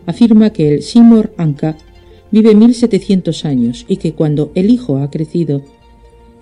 [0.06, 1.78] afirma que el Simur Anka
[2.32, 5.62] vive 1700 años y que cuando el hijo ha crecido,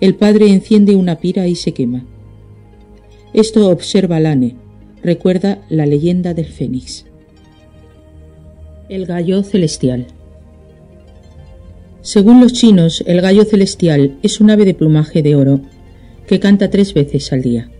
[0.00, 2.04] el padre enciende una pira y se quema.
[3.34, 4.56] Esto observa Lane,
[5.02, 7.04] recuerda la leyenda del Fénix.
[8.92, 10.04] El gallo celestial.
[12.02, 15.62] Según los chinos, el gallo celestial es un ave de plumaje de oro
[16.26, 17.70] que canta tres veces al día.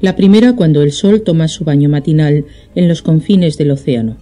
[0.00, 4.16] La primera cuando el sol toma su baño matinal en los confines del océano.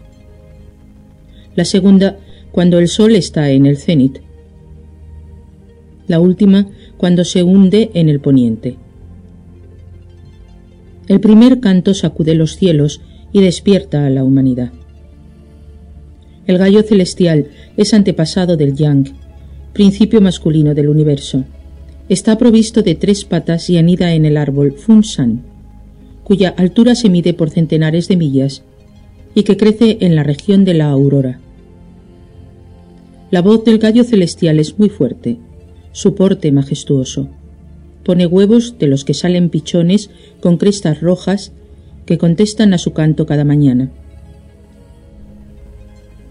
[1.54, 2.18] La segunda
[2.50, 4.18] cuando el sol está en el cenit.
[6.08, 8.76] La última cuando se hunde en el poniente.
[11.06, 13.02] El primer canto sacude los cielos
[13.32, 14.72] y despierta a la humanidad.
[16.46, 19.04] El gallo celestial es antepasado del yang,
[19.72, 21.44] principio masculino del universo.
[22.08, 25.42] Está provisto de tres patas y anida en el árbol Funsan,
[26.22, 28.62] cuya altura se mide por centenares de millas
[29.34, 31.40] y que crece en la región de la aurora.
[33.32, 35.38] La voz del gallo celestial es muy fuerte,
[35.90, 37.28] su porte majestuoso.
[38.04, 41.50] Pone huevos de los que salen pichones con crestas rojas
[42.06, 43.90] que contestan a su canto cada mañana.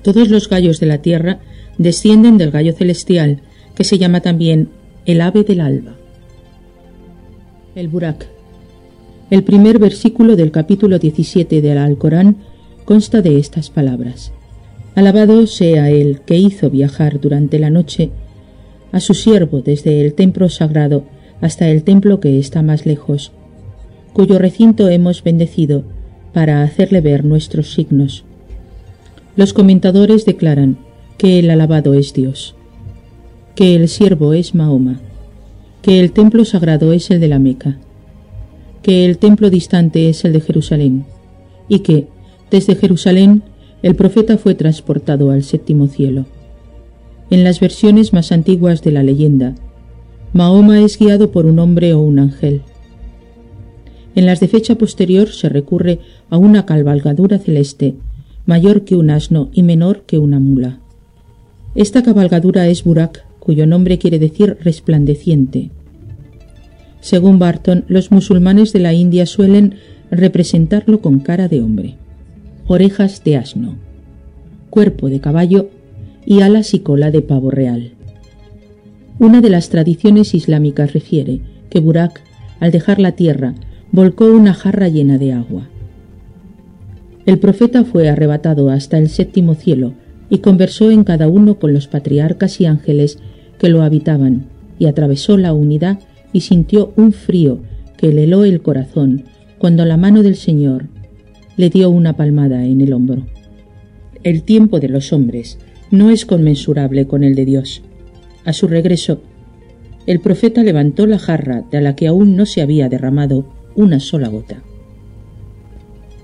[0.06, 1.39] Todos los gallos de la tierra
[1.80, 3.41] descienden del gallo celestial,
[3.74, 4.70] que se llama también
[5.08, 5.95] el ave del alba.
[7.74, 8.28] El Burak.
[9.32, 12.36] El primer versículo del capítulo 17 del Alcorán
[12.86, 14.32] consta de estas palabras.
[14.93, 18.12] Alabado sea el que hizo viajar durante la noche
[18.91, 21.06] a su siervo desde el templo sagrado
[21.41, 23.32] hasta el templo que está más lejos,
[24.14, 25.84] cuyo recinto hemos bendecido
[26.32, 28.24] para hacerle ver nuestros signos.
[29.36, 30.78] Los comentadores declaran
[31.18, 32.56] que el alabado es Dios,
[33.54, 35.02] que el siervo es Mahoma,
[35.82, 37.78] que el templo sagrado es el de la Meca,
[38.82, 41.06] que el templo distante es el de Jerusalén,
[41.68, 42.08] y que,
[42.50, 43.44] desde Jerusalén,
[43.84, 46.26] el profeta fue transportado al séptimo cielo.
[47.30, 49.56] En las versiones más antiguas de la leyenda,
[50.32, 52.62] Mahoma es guiado por un hombre o un ángel,
[54.16, 57.96] En las de fecha posterior se recurre a una cabalgadura celeste,
[58.46, 60.80] mayor que un asno y menor que una mula.
[61.74, 65.72] Esta cabalgadura es Burak, cuyo nombre quiere decir resplandeciente.
[67.02, 69.76] Según Barton, los musulmanes de la India suelen
[70.10, 71.96] representarlo con cara de hombre,
[72.68, 73.76] orejas de asno,
[74.70, 75.70] cuerpo de caballo
[76.26, 77.91] y alas y cola de pavo real.
[79.20, 82.22] Una de las tradiciones islámicas refiere que Burak,
[82.60, 83.54] al dejar la tierra,
[83.91, 85.70] volcó una jarra llena de agua.
[87.26, 89.93] El profeta fue arrebatado hasta el séptimo cielo
[90.30, 93.19] y conversó en cada uno con los patriarcas y ángeles
[93.57, 94.45] que lo habitaban,
[94.78, 95.99] y atravesó la unidad
[96.34, 97.59] y sintió un frío
[97.97, 99.23] que le heló el corazón
[99.57, 100.88] cuando la mano del Señor
[101.57, 103.26] le dio una palmada en el hombro.
[104.23, 105.57] El tiempo de los hombres
[105.91, 107.82] no es conmensurable con el de Dios.
[108.43, 109.21] A su regreso,
[110.05, 114.28] el profeta levantó la jarra de la que aún no se había derramado una sola
[114.28, 114.61] gota.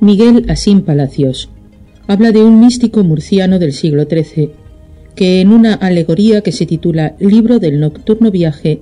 [0.04, 1.52] Miguel Asín Palacios
[2.08, 4.50] habla de un místico murciano del siglo XIII
[5.14, 8.82] que en una alegoría que se titula Libro del nocturno viaje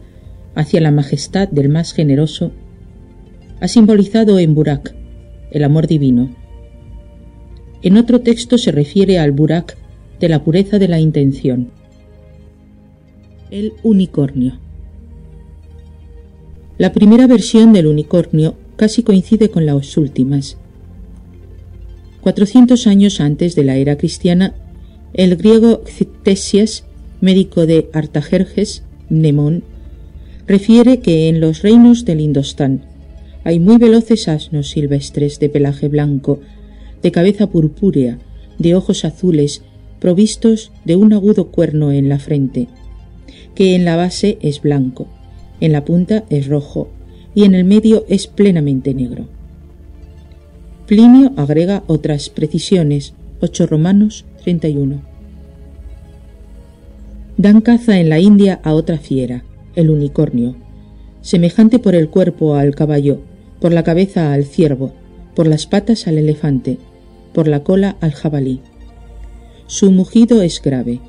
[0.56, 2.54] hacia la majestad del más generoso,
[3.60, 4.96] ha simbolizado en Burak
[5.52, 6.34] el amor divino.
[7.82, 9.76] En otro texto se refiere al Burak
[10.22, 11.70] de la pureza de la intención.
[13.52, 14.58] El unicornio.
[16.78, 20.58] La primera versión del unicornio casi coincide con las últimas.
[22.22, 24.54] Cuatrocientos años antes de la era cristiana,
[25.14, 26.84] el griego Ctesias,
[27.22, 29.64] médico de Artajerjes, Nemón,
[30.46, 32.82] refiere que en los reinos del Indostán
[33.44, 36.40] hay muy veloces asnos silvestres de pelaje blanco,
[37.02, 38.20] de cabeza purpúrea,
[38.58, 39.64] de ojos azules,
[40.00, 42.68] provistos de un agudo cuerno en la frente,
[43.56, 45.08] que en la base es blanco,
[45.62, 46.90] en la punta es rojo
[47.34, 49.39] y en el medio es plenamente negro.
[50.90, 55.04] Plinio agrega otras precisiones, 8 Romanos 31.
[57.38, 59.44] Dan caza en la India a otra fiera,
[59.76, 60.56] el unicornio,
[61.22, 63.22] semejante por el cuerpo al caballo,
[63.62, 64.94] por la cabeza al ciervo,
[65.36, 66.80] por las patas al elefante,
[67.36, 68.60] por la cola al jabalí.
[69.68, 71.02] Su mugido es grave.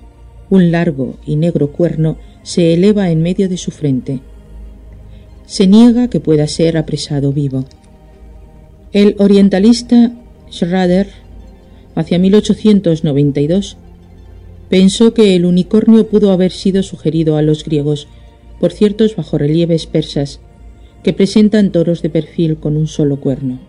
[0.50, 4.20] Un largo y negro cuerno se eleva en medio de su frente
[5.50, 7.64] se niega que pueda ser apresado vivo.
[8.92, 10.12] El orientalista
[10.50, 11.08] Schrader,
[11.94, 13.76] hacia 1892,
[14.68, 18.08] pensó que el unicornio pudo haber sido sugerido a los griegos
[18.58, 20.40] por ciertos bajorrelieves persas
[21.04, 23.60] que presentan toros de perfil con un solo cuerno.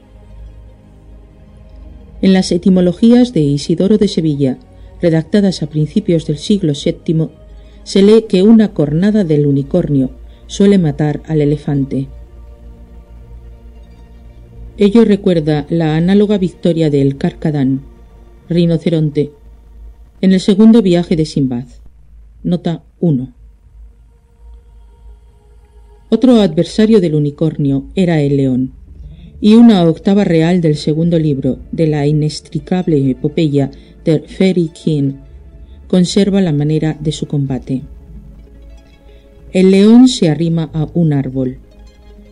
[2.24, 4.57] En las etimologías de Isidoro de Sevilla,
[5.03, 7.30] redactadas a principios del siglo VII,
[7.84, 10.09] se lee que una cornada del unicornio
[10.47, 12.07] suele matar al elefante.
[14.78, 17.82] Ello recuerda la análoga victoria del Carcadán,
[18.47, 19.32] rinoceronte,
[20.22, 21.65] en el segundo viaje de Simbad.
[22.43, 23.34] Nota 1.
[26.10, 28.73] Otro adversario del unicornio era el león,
[29.41, 33.72] y una octava real del segundo libro de la inextricable epopeya
[34.06, 35.14] de Fairy King
[35.88, 37.81] conserva la manera de su combate.
[39.52, 41.57] El león se arrima a un árbol.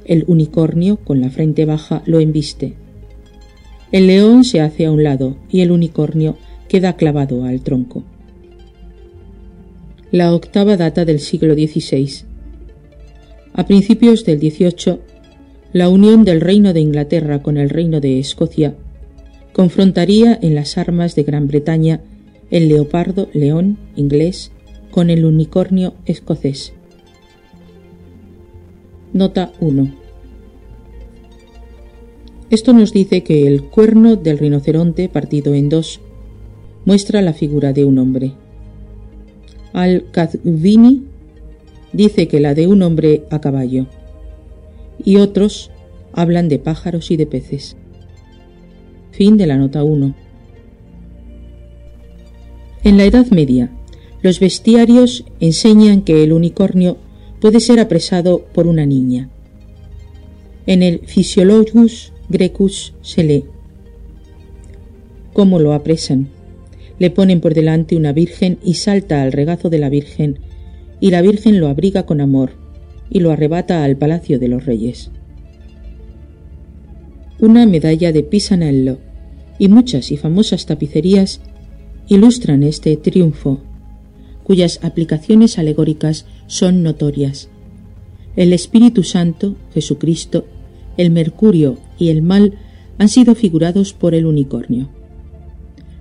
[0.09, 2.73] El unicornio, con la frente baja, lo embiste.
[3.91, 6.35] El león se hace a un lado y el unicornio
[6.67, 8.03] queda clavado al tronco.
[10.09, 12.25] La octava data del siglo XVI.
[13.53, 14.97] A principios del XVIII,
[15.73, 18.73] la unión del Reino de Inglaterra con el Reino de Escocia
[19.53, 22.01] confrontaría en las armas de Gran Bretaña
[22.49, 24.51] el leopardo león inglés
[24.89, 26.73] con el unicornio escocés.
[29.13, 29.98] Nota 1.
[32.49, 36.01] Esto nos dice que el cuerno del rinoceronte partido en dos
[36.83, 38.33] muestra la figura de un hombre.
[39.73, 41.03] Al-Kadvini
[41.93, 43.85] dice que la de un hombre a caballo
[45.03, 45.69] y otros
[46.11, 47.77] hablan de pájaros y de peces.
[49.11, 50.15] Fin de la nota 1.
[52.83, 53.71] En la Edad Media,
[54.21, 56.97] los bestiarios enseñan que el unicornio
[57.39, 59.29] puede ser apresado por una niña.
[60.65, 63.45] En el Physiologus Grecus se lee
[65.33, 66.29] cómo lo apresan.
[66.97, 70.39] Le ponen por delante una virgen y salta al regazo de la virgen,
[70.99, 72.51] y la virgen lo abriga con amor
[73.09, 75.11] y lo arrebata al palacio de los reyes.
[77.39, 78.99] Una medalla de Pisanello
[79.57, 81.41] y muchas y famosas tapicerías
[82.09, 83.61] ilustran este triunfo
[84.43, 87.49] cuyas aplicaciones alegóricas son notorias.
[88.35, 90.45] El Espíritu Santo, Jesucristo,
[90.97, 92.53] el Mercurio, y el mal
[92.97, 94.89] han sido figurados por el unicornio.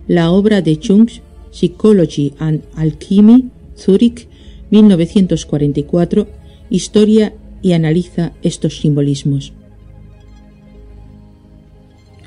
[0.07, 1.11] La obra de Jung,
[1.51, 4.29] Psychology and Alchemy, Zurich,
[4.71, 6.29] 1944,
[6.71, 9.53] historia y analiza estos simbolismos.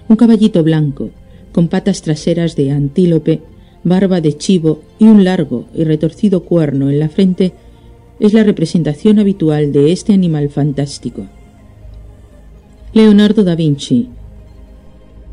[0.07, 1.11] Un caballito blanco,
[1.51, 3.41] con patas traseras de antílope,
[3.83, 7.53] barba de chivo y un largo y retorcido cuerno en la frente,
[8.19, 11.27] es la representación habitual de este animal fantástico.
[12.93, 14.09] Leonardo da Vinci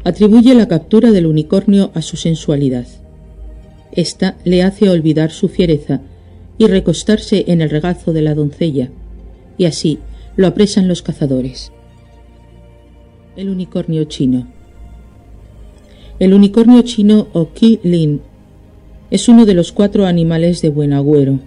[0.04, 2.86] atribuye la captura del unicornio a su sensualidad.
[3.90, 6.00] Esta le hace olvidar su fiereza
[6.56, 8.90] y recostarse en el regazo de la doncella,
[9.56, 9.98] y así
[10.36, 11.72] lo apresan los cazadores.
[13.34, 14.46] El unicornio chino.
[16.20, 18.20] El unicornio chino o Qi Lin
[19.10, 21.40] es uno de los cuatro animales de buen agüero.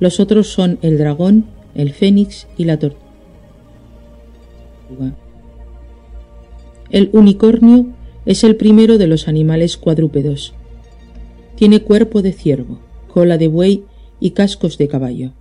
[0.00, 1.44] Los otros son el dragón,
[1.74, 3.07] el fénix y la tortuga.
[6.90, 7.86] El unicornio
[8.24, 10.54] es el primero de los animales cuadrúpedos.
[11.56, 12.78] Tiene cuerpo de ciervo,
[13.08, 13.84] cola de buey
[14.20, 15.32] y cascos de caballo.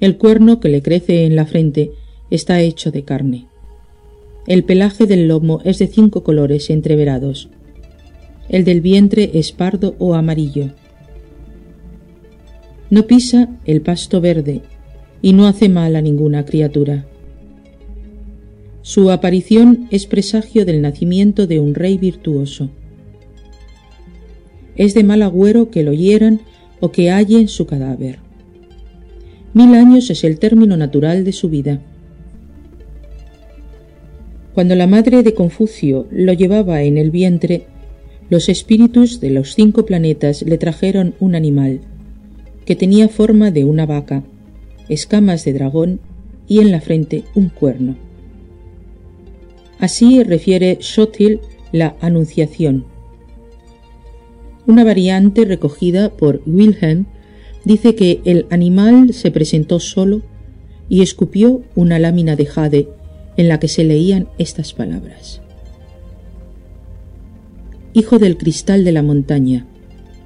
[0.00, 1.92] El cuerno que le crece en la frente
[2.30, 3.46] está hecho de carne.
[4.46, 7.48] El pelaje del lomo es de cinco colores entreverados.
[8.48, 10.70] El del vientre es pardo o amarillo.
[12.90, 14.62] No pisa el pasto verde
[15.20, 17.04] y no hace mal a ninguna criatura.
[18.88, 22.70] Su aparición es presagio del nacimiento de un rey virtuoso.
[24.76, 26.40] Es de mal agüero que lo hieran
[26.80, 28.20] o que hallen su cadáver.
[29.52, 31.82] Mil años es el término natural de su vida.
[34.54, 37.66] Cuando la madre de Confucio lo llevaba en el vientre,
[38.30, 41.82] los espíritus de los cinco planetas le trajeron un animal,
[42.64, 44.24] que tenía forma de una vaca,
[44.88, 46.00] escamas de dragón
[46.48, 48.07] y en la frente un cuerno.
[49.78, 51.40] Así refiere Schotil
[51.72, 52.84] la Anunciación.
[54.66, 57.06] Una variante recogida por Wilhelm
[57.64, 60.22] dice que el animal se presentó solo
[60.88, 62.88] y escupió una lámina de jade
[63.36, 65.40] en la que se leían estas palabras.
[67.94, 69.66] Hijo del cristal de la montaña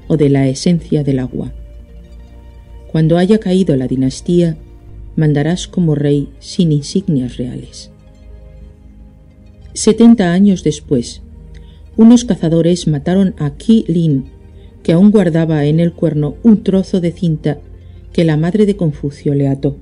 [0.08, 1.52] o de la esencia del agua.
[2.90, 4.56] Cuando haya caído la dinastía,
[5.14, 7.91] mandarás como rey sin insignias reales.
[9.74, 11.22] Setenta años después,
[11.96, 14.26] unos cazadores mataron a Qi Lin,
[14.82, 17.58] que aún guardaba en el cuerno un trozo de cinta
[18.12, 19.76] que la madre de Confucio le ató.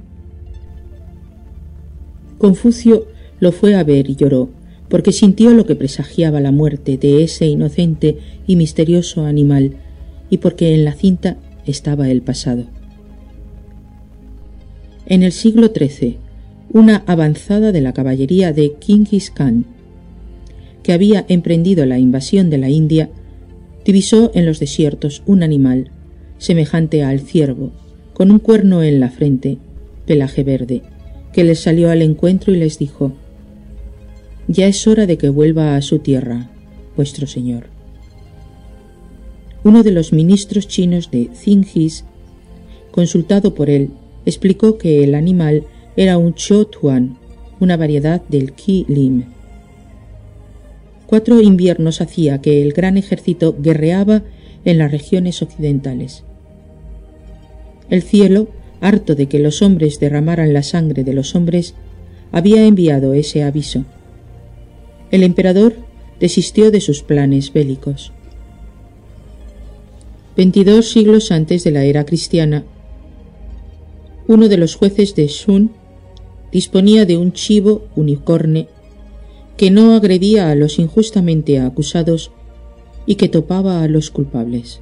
[2.39, 3.07] Confucio
[3.41, 4.51] lo fue a ver y lloró,
[4.89, 9.73] porque sintió lo que presagiaba la muerte de ese inocente y misterioso animal,
[10.31, 11.37] y porque en la cinta
[11.67, 12.67] estaba el pasado.
[15.07, 16.19] En el siglo XIII,
[16.73, 19.65] una avanzada de la caballería de Kingis Khan,
[20.93, 23.11] había emprendido la invasión de la India,
[23.85, 25.91] divisó en los desiertos un animal,
[26.39, 27.73] semejante al ciervo,
[28.13, 29.59] con un cuerno en la frente,
[30.07, 30.83] pelaje verde,
[31.33, 33.15] que les salió al encuentro y les dijo
[34.51, 36.51] ya es hora de que vuelva a su tierra,
[36.97, 37.69] vuestro señor.
[39.63, 42.05] Uno de los ministros chinos de Zingis,
[42.91, 43.91] consultado por él,
[44.27, 47.17] explicó que el animal era un chotuan,
[47.61, 49.27] una variedad del Qi Lim.
[51.11, 54.23] Cuatro inviernos hacía que el gran ejército guerreaba
[54.65, 56.25] en las regiones occidentales.
[57.91, 58.49] El cielo,
[58.81, 61.75] harto de que los hombres derramaran la sangre de los hombres,
[62.33, 63.85] había enviado ese aviso
[65.11, 65.75] el emperador
[66.21, 68.13] desistió de sus planes bélicos.
[70.37, 72.65] Veintidós siglos antes de la era cristiana,
[74.29, 75.73] uno de los jueces de Shun
[76.53, 78.69] disponía de un chivo unicorne
[79.61, 82.31] que no agredía a los injustamente acusados
[83.05, 84.81] y que topaba a los culpables.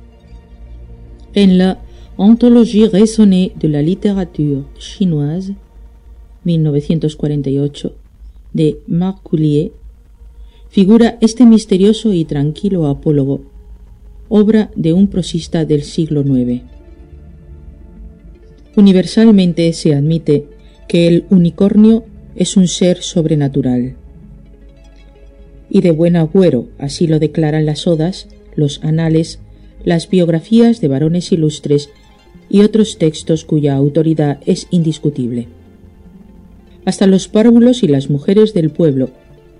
[1.34, 1.80] En la
[2.16, 5.56] Anthologie raisonnée de la littérature chinoise,
[6.44, 7.92] 1948,
[8.52, 9.72] de Marc Coulier,
[10.68, 13.40] figura este misterioso y tranquilo apólogo,
[14.28, 16.62] obra de un prosista del siglo IX.
[18.76, 20.46] Universalmente se admite
[20.86, 22.04] que el unicornio
[22.36, 23.96] es un ser sobrenatural.
[25.70, 29.38] Y de buen agüero, así lo declaran las odas, los anales,
[29.84, 31.90] las biografías de varones ilustres
[32.48, 35.48] y otros textos cuya autoridad es indiscutible.
[36.84, 39.10] Hasta los párvulos y las mujeres del pueblo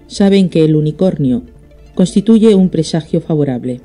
[0.07, 1.43] saben que el unicornio
[1.95, 3.81] constituye un presagio favorable.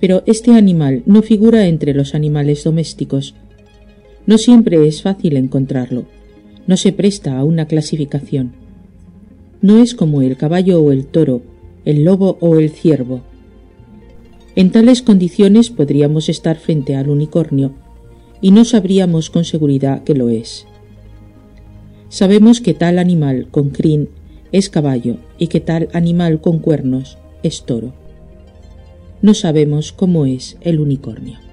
[0.00, 3.34] Pero este animal no figura entre los animales domésticos.
[4.26, 6.04] No siempre es fácil encontrarlo.
[6.66, 8.52] No se presta a una clasificación.
[9.60, 11.42] No es como el caballo o el toro,
[11.84, 13.22] el lobo o el ciervo.
[14.54, 17.72] En tales condiciones podríamos estar frente al unicornio
[18.40, 20.66] y no sabríamos con seguridad que lo es.
[22.08, 24.08] Sabemos que tal animal con crin
[24.52, 27.92] es caballo y que tal animal con cuernos es toro.
[29.20, 31.47] No sabemos cómo es el unicornio.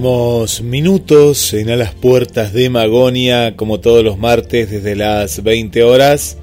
[0.00, 6.36] Minutos en a las puertas de Magonia, como todos los martes desde las 20 horas.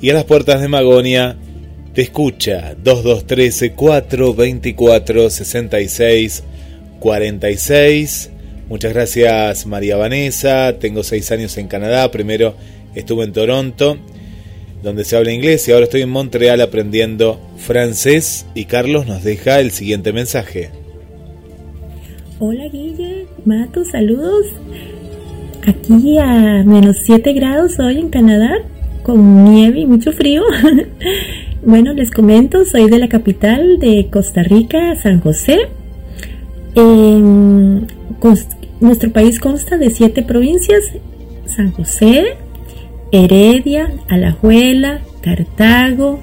[0.00, 1.36] Y a las puertas de Magonia
[1.92, 6.44] te escucha 2213 424 66
[6.98, 8.30] 46.
[8.70, 12.54] Muchas gracias María Vanessa, tengo seis años en Canadá, primero
[12.94, 13.98] estuve en Toronto,
[14.82, 19.60] donde se habla inglés y ahora estoy en Montreal aprendiendo francés y Carlos nos deja
[19.60, 20.87] el siguiente mensaje.
[22.40, 24.46] Hola Guille, Mato, saludos.
[25.66, 28.58] Aquí a menos 7 grados hoy en Canadá,
[29.02, 30.44] con nieve y mucho frío.
[31.64, 35.68] bueno, les comento, soy de la capital de Costa Rica, San José.
[38.80, 40.84] nuestro país consta de siete provincias,
[41.46, 42.36] San José,
[43.10, 46.20] Heredia, Alajuela, Cartago,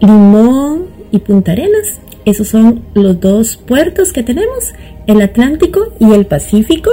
[0.00, 2.00] Limón y Punta Arenas.
[2.24, 4.72] Esos son los dos puertos que tenemos,
[5.06, 6.90] el Atlántico y el Pacífico.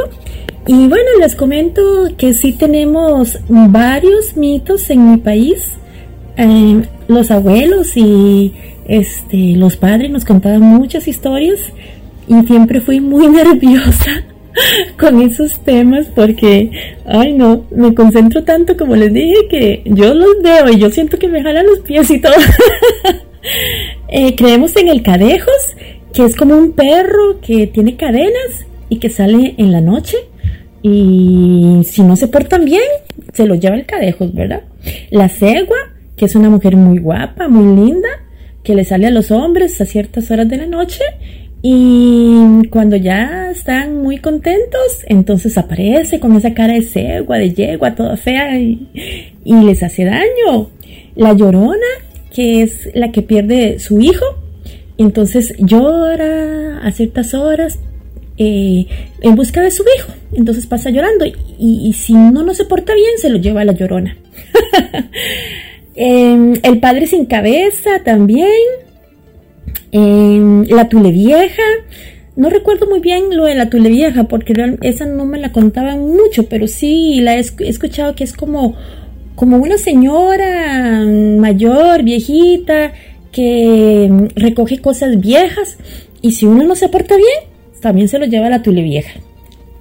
[0.66, 1.82] Y bueno, les comento
[2.18, 5.72] que sí tenemos varios mitos en mi país.
[6.38, 8.54] Eh, los abuelos y
[8.88, 11.60] este, los padres nos contaban muchas historias
[12.28, 14.24] y siempre fui muy nerviosa
[14.98, 16.72] con esos temas porque,
[17.06, 21.18] ay no, me concentro tanto como les dije que yo los veo y yo siento
[21.20, 22.34] que me jalan los pies y todo.
[24.10, 25.76] Eh, creemos en el cadejos,
[26.14, 30.18] que es como un perro que tiene cadenas y que sale en la noche.
[30.82, 32.84] Y si no se portan bien,
[33.34, 34.64] se lo lleva el cadejos, ¿verdad?
[35.10, 35.78] La cegua,
[36.16, 38.10] que es una mujer muy guapa, muy linda,
[38.64, 41.04] que le sale a los hombres a ciertas horas de la noche.
[41.62, 47.96] Y cuando ya están muy contentos, entonces aparece con esa cara de cegua, de yegua,
[47.96, 48.88] toda fea y,
[49.44, 50.70] y les hace daño.
[51.16, 51.88] La llorona,
[52.38, 54.24] que es la que pierde su hijo.
[55.00, 57.80] Entonces llora a ciertas horas
[58.38, 58.86] eh,
[59.22, 60.12] en busca de su hijo.
[60.34, 63.74] Entonces pasa llorando y, si no no se porta bien se lo lleva a la
[63.74, 64.18] llorona.
[66.00, 68.52] Em, el padre sin cabeza también.
[69.92, 71.64] Em, la tule vieja.
[72.36, 74.54] No recuerdo muy bien lo de la tule vieja porque
[74.84, 78.76] esa no me la contaban mucho, pero sí la he escuchado que es como
[79.38, 82.92] como una señora mayor, viejita,
[83.32, 85.78] que recoge cosas viejas
[86.24, 89.20] y si uno no se porta bien, también se lo lleva la tule vieja.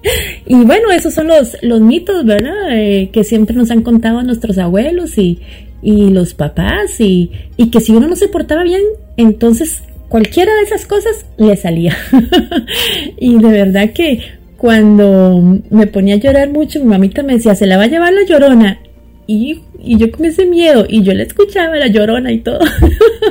[0.45, 2.53] Y bueno, esos son los, los mitos, ¿verdad?
[2.71, 5.39] Eh, que siempre nos han contado nuestros abuelos y,
[5.81, 8.83] y los papás y, y, que si uno no se portaba bien,
[9.17, 11.97] entonces cualquiera de esas cosas le salía.
[13.17, 14.21] y de verdad que
[14.55, 18.13] cuando me ponía a llorar mucho, mi mamita me decía, se la va a llevar
[18.13, 18.79] la llorona.
[19.27, 22.59] Y, yo con ese miedo, y yo le escuchaba la llorona y todo.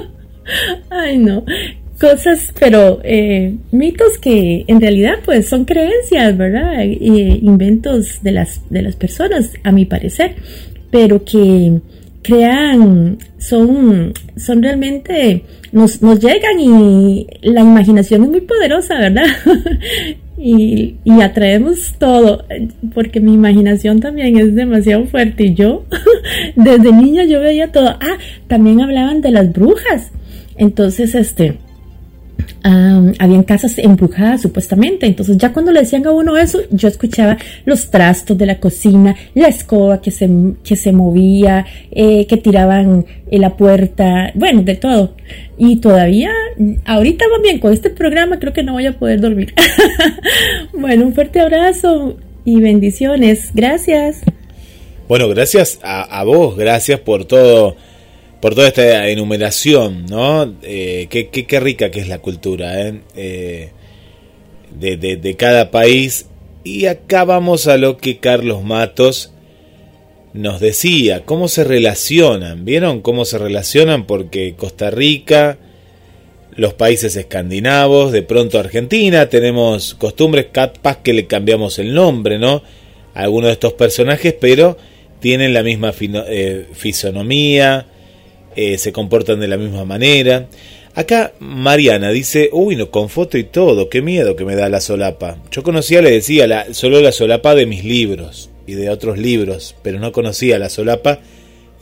[0.91, 1.45] Ay, no.
[1.99, 6.85] Cosas, pero eh, mitos que en realidad pues son creencias, ¿verdad?
[6.85, 10.35] inventos de las, de las personas, a mi parecer,
[10.91, 11.81] pero que
[12.23, 19.25] crean, son, son realmente, nos, nos llegan y la imaginación es muy poderosa, ¿verdad?
[20.39, 22.45] y, y, atraemos todo,
[22.95, 25.85] porque mi imaginación también es demasiado fuerte y yo
[26.57, 27.89] desde niña yo veía todo.
[27.89, 30.11] Ah, también hablaban de las brujas.
[30.57, 31.59] Entonces, este,
[33.19, 35.07] habían casas embrujadas supuestamente.
[35.07, 39.15] Entonces ya cuando le decían a uno eso, yo escuchaba los trastos de la cocina,
[39.35, 40.29] la escoba que se,
[40.65, 45.15] que se movía, eh, que tiraban en la puerta, bueno, de todo.
[45.59, 46.31] Y todavía,
[46.85, 49.55] ahorita va bien, con este programa creo que no voy a poder dormir.
[50.73, 53.51] bueno, un fuerte abrazo y bendiciones.
[53.55, 54.23] Gracias.
[55.09, 57.77] Bueno, gracias a, a vos, gracias por todo
[58.47, 60.55] por toda esta enumeración, ¿no?
[60.63, 63.01] Eh, qué, qué, rica que es la cultura ¿eh?
[63.17, 63.71] eh
[64.71, 66.27] de, de, cada país.
[66.63, 69.33] Y acá vamos a lo que Carlos Matos
[70.33, 74.07] nos decía, cómo se relacionan, ¿vieron cómo se relacionan?
[74.07, 75.59] Porque Costa Rica,
[76.55, 82.63] los países escandinavos, de pronto Argentina, tenemos costumbres, capaz que le cambiamos el nombre, ¿no?
[83.13, 84.79] A algunos de estos personajes, pero
[85.19, 87.89] tienen la misma eh, fisonomía,
[88.57, 90.49] eh, se comportan de la misma manera.
[90.95, 94.81] Acá Mariana dice, uy, no, con foto y todo, qué miedo que me da la
[94.81, 95.37] solapa.
[95.51, 100.01] Yo conocía, le decía, solo la solapa de mis libros y de otros libros, pero
[100.01, 101.21] no conocía la solapa.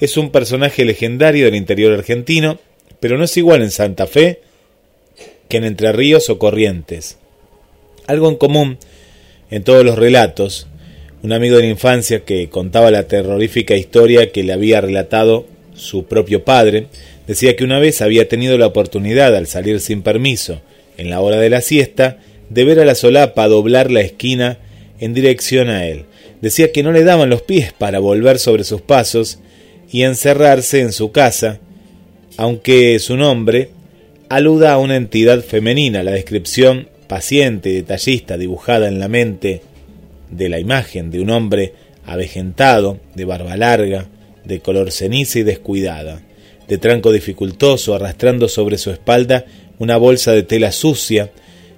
[0.01, 2.59] Es un personaje legendario del interior argentino,
[2.99, 4.41] pero no es igual en Santa Fe
[5.49, 7.19] que en Entre Ríos o Corrientes.
[8.09, 8.79] Algo en común
[9.51, 10.67] en todos los relatos,
[11.23, 16.05] un amigo de la infancia que contaba la terrorífica historia que le había relatado su
[16.07, 16.87] propio padre,
[17.27, 20.61] decía que una vez había tenido la oportunidad, al salir sin permiso,
[20.97, 22.19] en la hora de la siesta,
[22.51, 24.59] de ver a la solapa doblar la esquina
[25.01, 26.05] en dirección a él.
[26.41, 29.39] Decía que no le daban los pies para volver sobre sus pasos
[29.91, 31.59] y encerrarse en su casa,
[32.37, 33.71] aunque su nombre
[34.29, 36.03] aluda a una entidad femenina.
[36.03, 39.63] La descripción paciente y detallista dibujada en la mente
[40.31, 41.73] de la imagen de un hombre
[42.07, 44.07] avejentado, de barba larga,
[44.45, 46.23] de color ceniza y descuidada,
[46.69, 49.45] de tranco dificultoso, arrastrando sobre su espalda
[49.79, 51.31] una bolsa de tela sucia,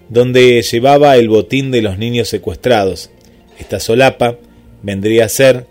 [0.09, 3.11] donde llevaba el botín de los niños secuestrados.
[3.59, 4.37] Esta solapa
[4.83, 5.67] vendría a ser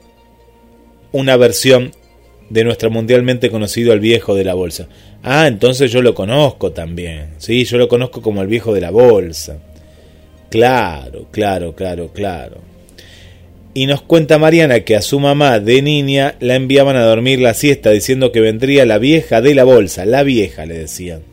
[1.12, 1.92] una versión
[2.50, 4.88] de nuestro mundialmente conocido El viejo de la bolsa.
[5.24, 7.30] Ah, entonces yo lo conozco también.
[7.38, 9.60] Sí, yo lo conozco como el viejo de la bolsa.
[10.50, 12.75] Claro, claro, claro, claro.
[13.78, 17.54] Y nos cuenta Mariana que a su mamá de niña la enviaban a dormir la
[17.54, 21.24] siesta diciendo que vendría la vieja de la bolsa, la vieja le decían.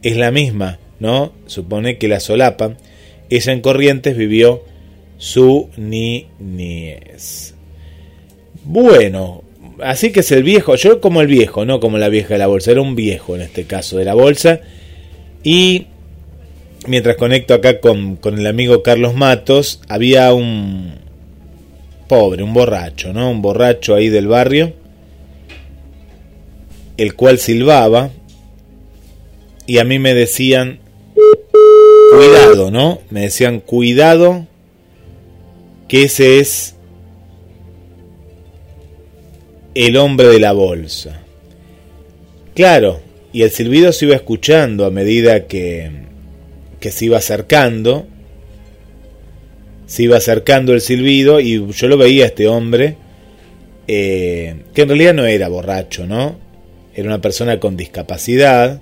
[0.00, 1.32] Es la misma, ¿no?
[1.46, 2.76] Supone que la solapa.
[3.30, 4.62] Ella en Corrientes vivió
[5.18, 7.56] su niñez.
[8.62, 9.42] Bueno,
[9.80, 12.46] así que es el viejo, yo como el viejo, no como la vieja de la
[12.46, 14.60] bolsa, era un viejo en este caso de la bolsa.
[15.42, 15.88] Y
[16.86, 21.01] mientras conecto acá con, con el amigo Carlos Matos, había un
[22.12, 23.30] pobre, un borracho, ¿no?
[23.30, 24.74] Un borracho ahí del barrio,
[26.98, 28.10] el cual silbaba
[29.66, 30.78] y a mí me decían,
[32.14, 33.00] cuidado, ¿no?
[33.08, 34.46] Me decían, cuidado,
[35.88, 36.74] que ese es
[39.74, 41.18] el hombre de la bolsa.
[42.54, 43.00] Claro,
[43.32, 45.90] y el silbido se iba escuchando a medida que,
[46.78, 48.06] que se iba acercando,
[49.92, 52.96] se iba acercando el silbido y yo lo veía a este hombre,
[53.86, 56.36] eh, que en realidad no era borracho, ¿no?
[56.94, 58.80] Era una persona con discapacidad,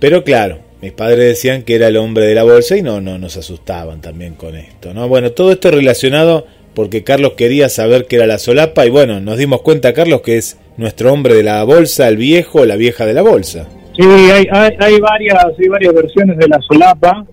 [0.00, 3.18] pero claro, mis padres decían que era el hombre de la bolsa y no, no
[3.18, 5.06] nos asustaban también con esto, ¿no?
[5.06, 9.36] Bueno, todo esto relacionado porque Carlos quería saber qué era la solapa y bueno, nos
[9.36, 13.12] dimos cuenta, Carlos, que es nuestro hombre de la bolsa, el viejo, la vieja de
[13.12, 13.68] la bolsa.
[13.94, 17.26] Sí, hay, hay, varias, hay varias versiones de la solapa,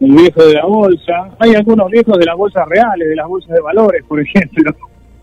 [0.00, 1.30] el viejo de la bolsa.
[1.38, 4.72] Hay algunos viejos de las bolsas reales, de las bolsas de valores, por ejemplo,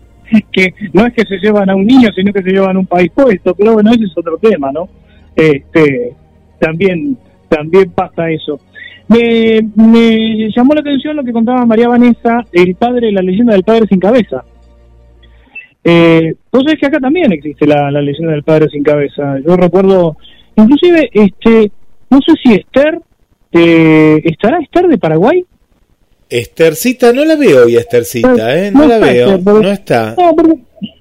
[0.52, 2.86] que no es que se llevan a un niño, sino que se llevan a un
[2.86, 4.88] país puesto, pero bueno, ese es otro tema, ¿no?
[5.36, 6.14] Este,
[6.58, 7.16] también,
[7.48, 8.58] también pasa eso.
[9.08, 13.86] Me, llamó la atención lo que contaba María Vanessa, el padre, la leyenda del padre
[13.88, 14.44] sin cabeza.
[15.84, 19.38] Eh, es que acá también existe la, leyenda del padre sin cabeza.
[19.46, 20.16] Yo recuerdo,
[20.56, 21.70] inclusive, este,
[22.08, 23.00] no sé si Esther,
[23.52, 25.44] eh, ¿estará Esther de Paraguay?
[26.28, 28.70] Esthercita, no la veo hoy Esthercita, ¿eh?
[28.70, 30.14] No, la veo, no está.
[30.16, 30.34] No,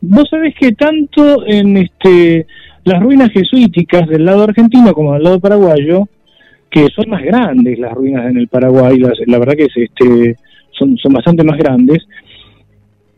[0.01, 2.45] vos sabés que tanto en este
[2.83, 6.07] las ruinas jesuíticas del lado argentino como del lado paraguayo,
[6.69, 10.35] que son más grandes las ruinas en el Paraguay, la verdad que es, este,
[10.71, 11.99] son, son bastante más grandes.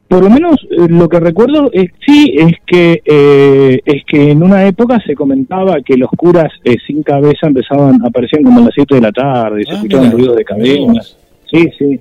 [0.08, 4.44] Por lo menos eh, lo que recuerdo es, sí es que eh, es que en
[4.44, 8.74] una época se comentaba que los curas eh, sin cabeza empezaban aparecían como a las
[8.76, 11.18] 7 de la tarde, se ah, escuchaban ruidos de cadenas.
[11.50, 12.00] Sí, sí,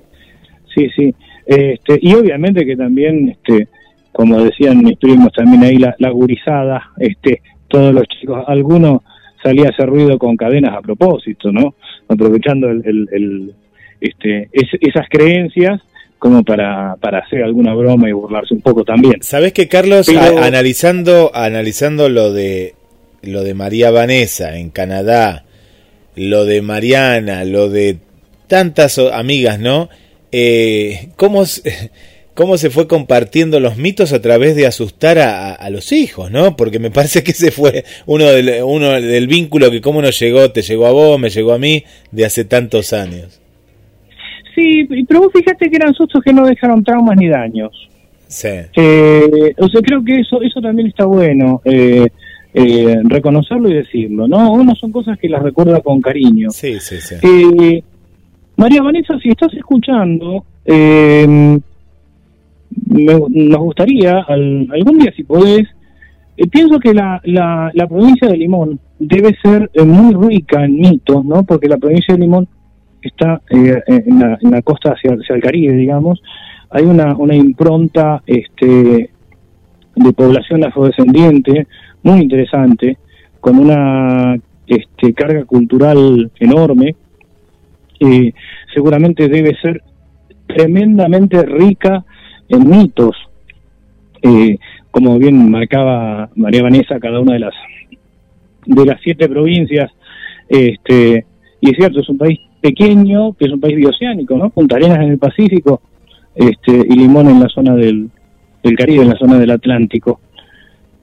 [0.75, 1.15] sí, sí.
[1.45, 3.67] Este, y obviamente que también, este,
[4.11, 9.01] como decían mis primos también ahí, la, la gurizada, este, todos los chicos, algunos
[9.43, 11.75] salía a hacer ruido con cadenas a propósito, ¿no?
[12.07, 13.53] Aprovechando el,
[13.99, 15.81] este, esas creencias
[16.23, 19.21] como para, para hacer alguna broma y burlarse un poco también.
[19.21, 22.75] Sabes que Carlos, analizando, analizando lo de
[23.23, 25.43] lo de María Vanessa en Canadá,
[26.15, 27.97] lo de Mariana, lo de
[28.47, 29.89] tantas amigas, ¿no?
[30.31, 31.43] Eh, ¿Cómo
[32.33, 36.55] cómo se fue compartiendo los mitos a través de asustar a, los hijos, ¿no?
[36.55, 40.51] Porque me parece que ese fue uno del, uno del vínculo que cómo nos llegó,
[40.51, 43.42] te llegó a vos, me llegó a mí, de hace tantos años.
[44.55, 47.89] Sí, pero vos fíjate que eran sustos que no dejaron traumas ni daños.
[48.27, 48.49] Sí.
[48.75, 52.05] Eh, o sea, creo que eso, eso también está bueno, eh,
[52.53, 54.51] eh, reconocerlo y decirlo, ¿no?
[54.53, 56.49] Uno son cosas que las recuerda con cariño.
[56.51, 57.83] Sí, sí, sí.
[58.55, 61.59] María Vanessa, si estás escuchando, eh,
[62.87, 65.67] nos gustaría algún día, si podés,
[66.37, 70.79] eh, pienso que la, la, la, provincia de Limón debe ser eh, muy rica en
[70.79, 71.43] mitos, ¿no?
[71.43, 72.47] Porque la provincia de Limón
[73.07, 76.21] está eh, en, la, en, la, costa hacia, hacia, el Caribe, digamos.
[76.69, 79.09] Hay una, una impronta este,
[79.95, 81.67] de población afrodescendiente
[82.03, 82.97] muy interesante,
[83.39, 84.35] con una
[84.67, 86.95] este, carga cultural enorme.
[88.73, 89.81] seguramente debe ser
[90.47, 92.03] tremendamente rica
[92.49, 93.15] en mitos.
[94.21, 94.57] Eh,
[94.91, 97.53] como bien marcaba María Vanessa, cada una de las
[98.65, 99.91] de las siete provincias,
[100.47, 101.25] este,
[101.59, 104.49] y es cierto, es un país pequeño, que es un país bioceánico, ¿no?
[104.49, 105.81] Punta Arenas en el Pacífico,
[106.33, 108.09] este, y Limón en la zona del,
[108.77, 110.21] Caribe, en la zona del Atlántico.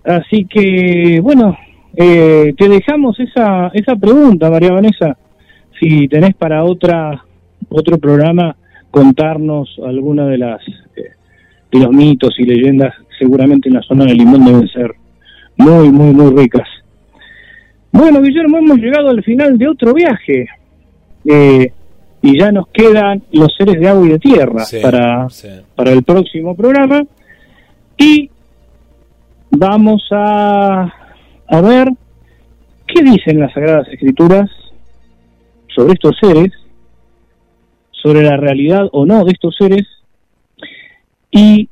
[0.02, 1.58] Así que, bueno,
[1.94, 5.18] eh, te dejamos esa, esa pregunta, María Vanessa,
[5.78, 7.24] si tenés para otra
[7.68, 8.56] otro programa
[8.90, 10.60] contarnos alguna de las
[10.96, 11.10] eh,
[11.70, 14.92] de los mitos y leyendas seguramente en la zona del limón deben ser
[15.58, 16.66] muy, muy, muy ricas.
[17.92, 20.46] Bueno, Guillermo, hemos llegado al final de otro viaje.
[21.24, 21.72] Eh,
[22.22, 25.26] y ya nos quedan los seres de agua y de tierra para,
[25.74, 27.02] para el próximo programa.
[27.96, 28.30] Y
[29.50, 30.92] vamos a,
[31.48, 31.88] a ver
[32.86, 34.50] qué dicen las Sagradas Escrituras
[35.74, 36.52] sobre estos seres,
[37.90, 39.86] sobre la realidad o no de estos seres,
[41.30, 41.68] y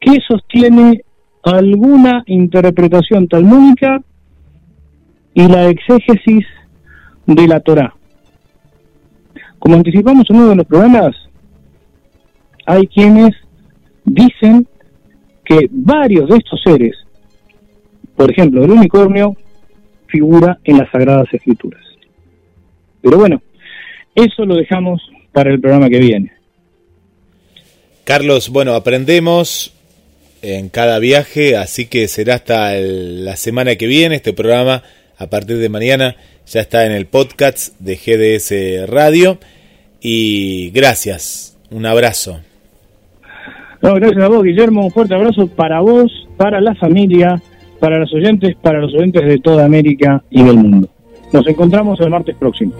[0.00, 1.02] que sostiene
[1.42, 4.02] alguna interpretación talmúdica
[5.34, 6.46] y la exégesis
[7.26, 7.94] de la Torá.
[9.64, 11.16] Como anticipamos en uno de los programas,
[12.66, 13.30] hay quienes
[14.04, 14.68] dicen
[15.42, 16.94] que varios de estos seres,
[18.14, 19.34] por ejemplo, el unicornio,
[20.06, 21.82] figura en las Sagradas Escrituras.
[23.00, 23.40] Pero bueno,
[24.14, 25.00] eso lo dejamos
[25.32, 26.30] para el programa que viene.
[28.04, 29.72] Carlos, bueno, aprendemos
[30.42, 34.16] en cada viaje, así que será hasta la semana que viene.
[34.16, 34.82] Este programa,
[35.16, 36.16] a partir de mañana,
[36.46, 39.38] ya está en el podcast de GDS Radio.
[40.06, 42.38] Y gracias, un abrazo.
[43.80, 44.84] No, gracias a vos, Guillermo.
[44.84, 47.40] Un fuerte abrazo para vos, para la familia,
[47.80, 50.90] para los oyentes, para los oyentes de toda América y del mundo.
[51.32, 52.74] Nos encontramos el martes próximo.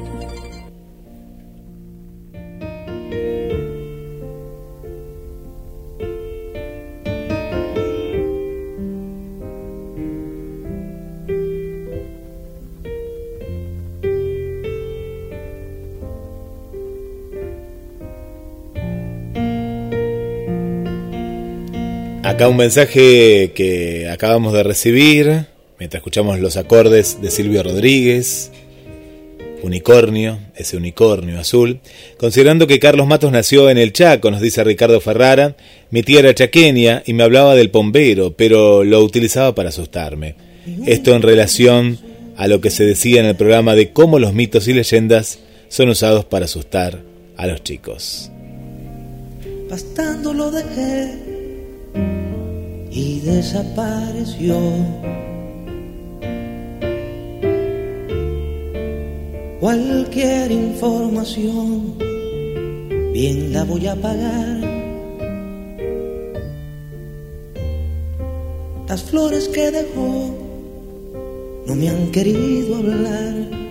[22.49, 25.47] Un mensaje que acabamos de recibir
[25.79, 28.51] mientras escuchamos los acordes de Silvio Rodríguez.
[29.63, 31.81] Unicornio, ese unicornio azul.
[32.19, 35.57] Considerando que Carlos Matos nació en el Chaco, nos dice Ricardo Ferrara,
[35.91, 40.35] mi tía era chaqueña y me hablaba del pombero, pero lo utilizaba para asustarme.
[40.87, 41.99] Esto en relación
[42.37, 45.39] a lo que se decía en el programa de cómo los mitos y leyendas
[45.69, 47.01] son usados para asustar
[47.39, 48.31] a los chicos.
[49.71, 50.51] Bastando lo
[52.95, 54.57] y desapareció.
[59.59, 61.99] Cualquier información,
[63.13, 64.61] bien la voy a pagar.
[68.89, 70.31] Las flores que dejó
[71.67, 73.64] no me han querido hablar.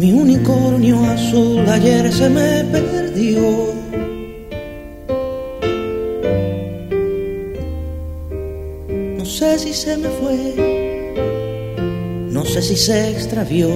[0.00, 3.42] Mi unicornio azul ayer se me perdió.
[9.18, 10.36] No sé si se me fue,
[12.30, 13.68] no sé si se extravió.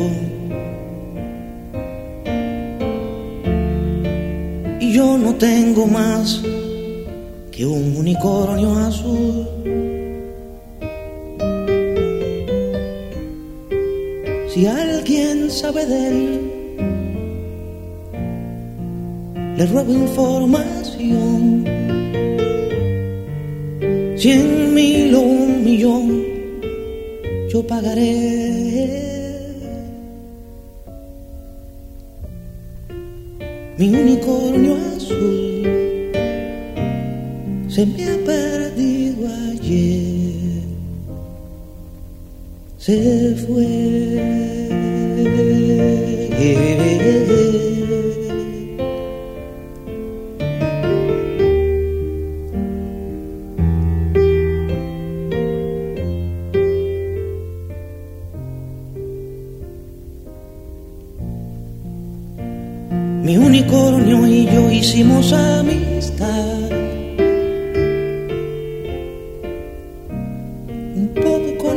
[4.80, 6.40] Y yo no tengo más
[7.52, 9.93] que un unicornio azul.
[14.54, 16.40] Si alguien sabe de él,
[19.56, 21.64] le ruego información.
[24.16, 26.22] Cien mil o un millón,
[27.48, 28.14] yo pagaré.
[33.76, 35.62] Mi unicornio azul
[37.66, 40.62] se me ha perdido ayer.
[42.78, 43.93] Se fue.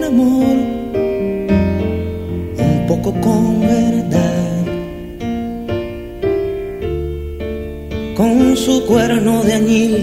[0.08, 0.58] Amor,
[2.58, 4.66] un poco con verdad.
[8.16, 9.98] Con su cuerno de añil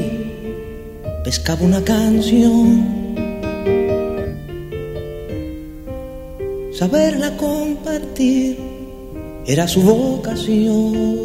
[1.24, 2.94] pescaba una canción.
[6.72, 8.58] Saberla compartir
[9.46, 11.24] era su vocación.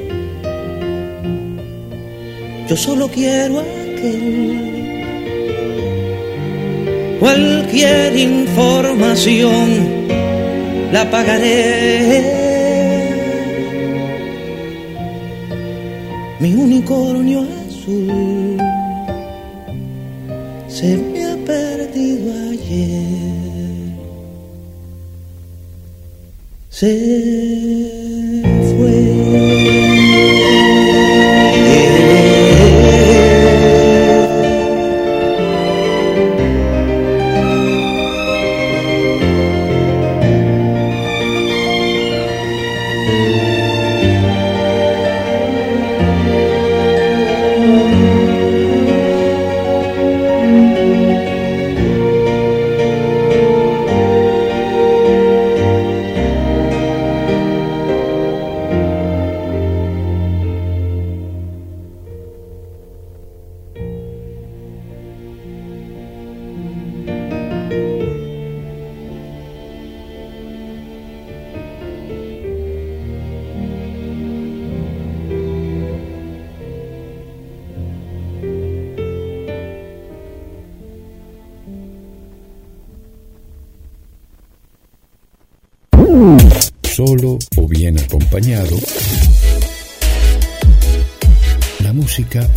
[2.71, 4.47] yo solo quiero aquel.
[7.19, 9.67] Cualquier información
[10.93, 12.31] la pagaré.
[16.39, 18.40] Mi unicornio azul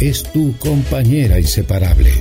[0.09, 2.13] es tu compañera inseparable.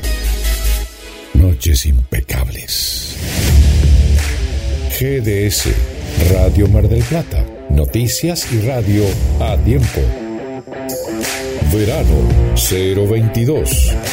[1.34, 3.18] Noches impecables.
[4.98, 5.68] GDS,
[6.32, 9.04] Radio Mar del Plata, noticias y radio
[9.42, 10.00] a tiempo.
[11.74, 12.16] Verano
[12.56, 14.13] 022.